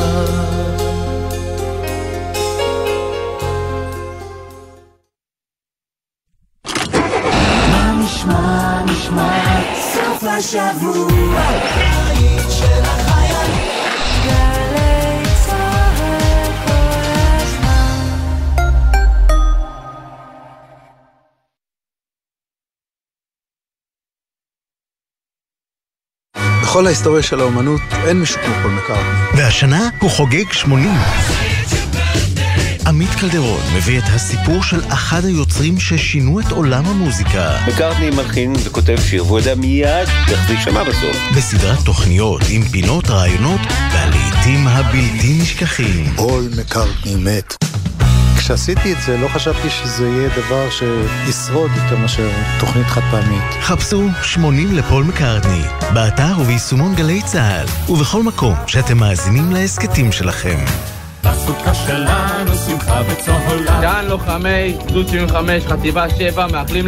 מה 7.71 7.93
נשמע, 8.05 8.83
נשמע, 8.85 9.61
סוף 9.93 10.25
השבוע, 10.25 11.84
בכל 26.75 26.87
ההיסטוריה 26.87 27.23
של 27.23 27.41
האומנות 27.41 27.81
אין 28.07 28.21
מישהו 28.21 28.41
כמו 28.45 28.55
פול 28.63 28.71
מקארטני. 28.71 29.41
והשנה 29.43 29.89
הוא 30.01 30.11
חוגג 30.11 30.53
80. 30.53 30.91
עמית 32.87 33.11
קלדרון 33.21 33.61
מביא 33.77 33.99
את 33.99 34.05
הסיפור 34.07 34.63
של 34.63 34.81
אחד 34.89 35.25
היוצרים 35.25 35.81
ששינו 35.81 36.41
את 36.41 36.51
עולם 36.51 36.87
המוזיקה. 36.87 37.57
מקארטני 37.69 38.11
מלחין 38.11 38.53
וכותב 38.65 38.97
שיר, 39.01 39.27
והוא 39.27 39.39
יודע 39.39 39.55
מיד 39.55 40.09
איך 40.29 40.47
זה 40.49 40.55
יישמע 40.55 40.85
בסוף. 40.85 41.17
בסדרת 41.37 41.85
תוכניות 41.85 42.43
עם 42.51 42.63
פינות, 42.63 43.11
רעיונות 43.11 43.61
והלעיתים 43.93 44.69
הבלתי 44.69 45.39
נשכחים. 45.43 46.13
פול 46.17 46.49
מקארטני 46.57 47.15
מת. 47.15 47.74
כשעשיתי 48.39 48.93
את 48.93 49.03
זה 49.03 49.17
לא 49.17 49.29
חשבתי 49.29 49.71
שזה 49.71 50.09
יהיה 50.09 50.29
דבר 50.29 50.71
שישרוד 50.71 51.71
יותר 51.77 51.97
מאשר 51.97 52.31
תוכנית 52.61 52.87
חד 52.87 53.01
פעמית. 53.11 53.43
חפשו 53.61 54.09
80 54.23 54.77
לפול 54.77 55.05
מקארטני, 55.05 55.63
באתר 55.95 56.41
וביישומון 56.41 56.95
גלי 56.95 57.23
צה"ל, 57.23 57.93
ובכל 57.93 58.23
מקום 58.23 58.55
שאתם 58.67 58.99
מאזינים 58.99 59.53
להסכתים 59.53 60.13
שלכם. 60.13 60.59
בסוכה 61.25 61.75
שלנו 61.75 62.55
שמחה 62.55 63.03
וצהולה. 63.09 63.81
כאן 63.81 64.05
לוחמי 64.09 64.77
גדוד 64.87 65.09
75 65.09 65.67
חטיבה 65.67 66.11
7 66.11 66.47
מאחלים 66.47 66.87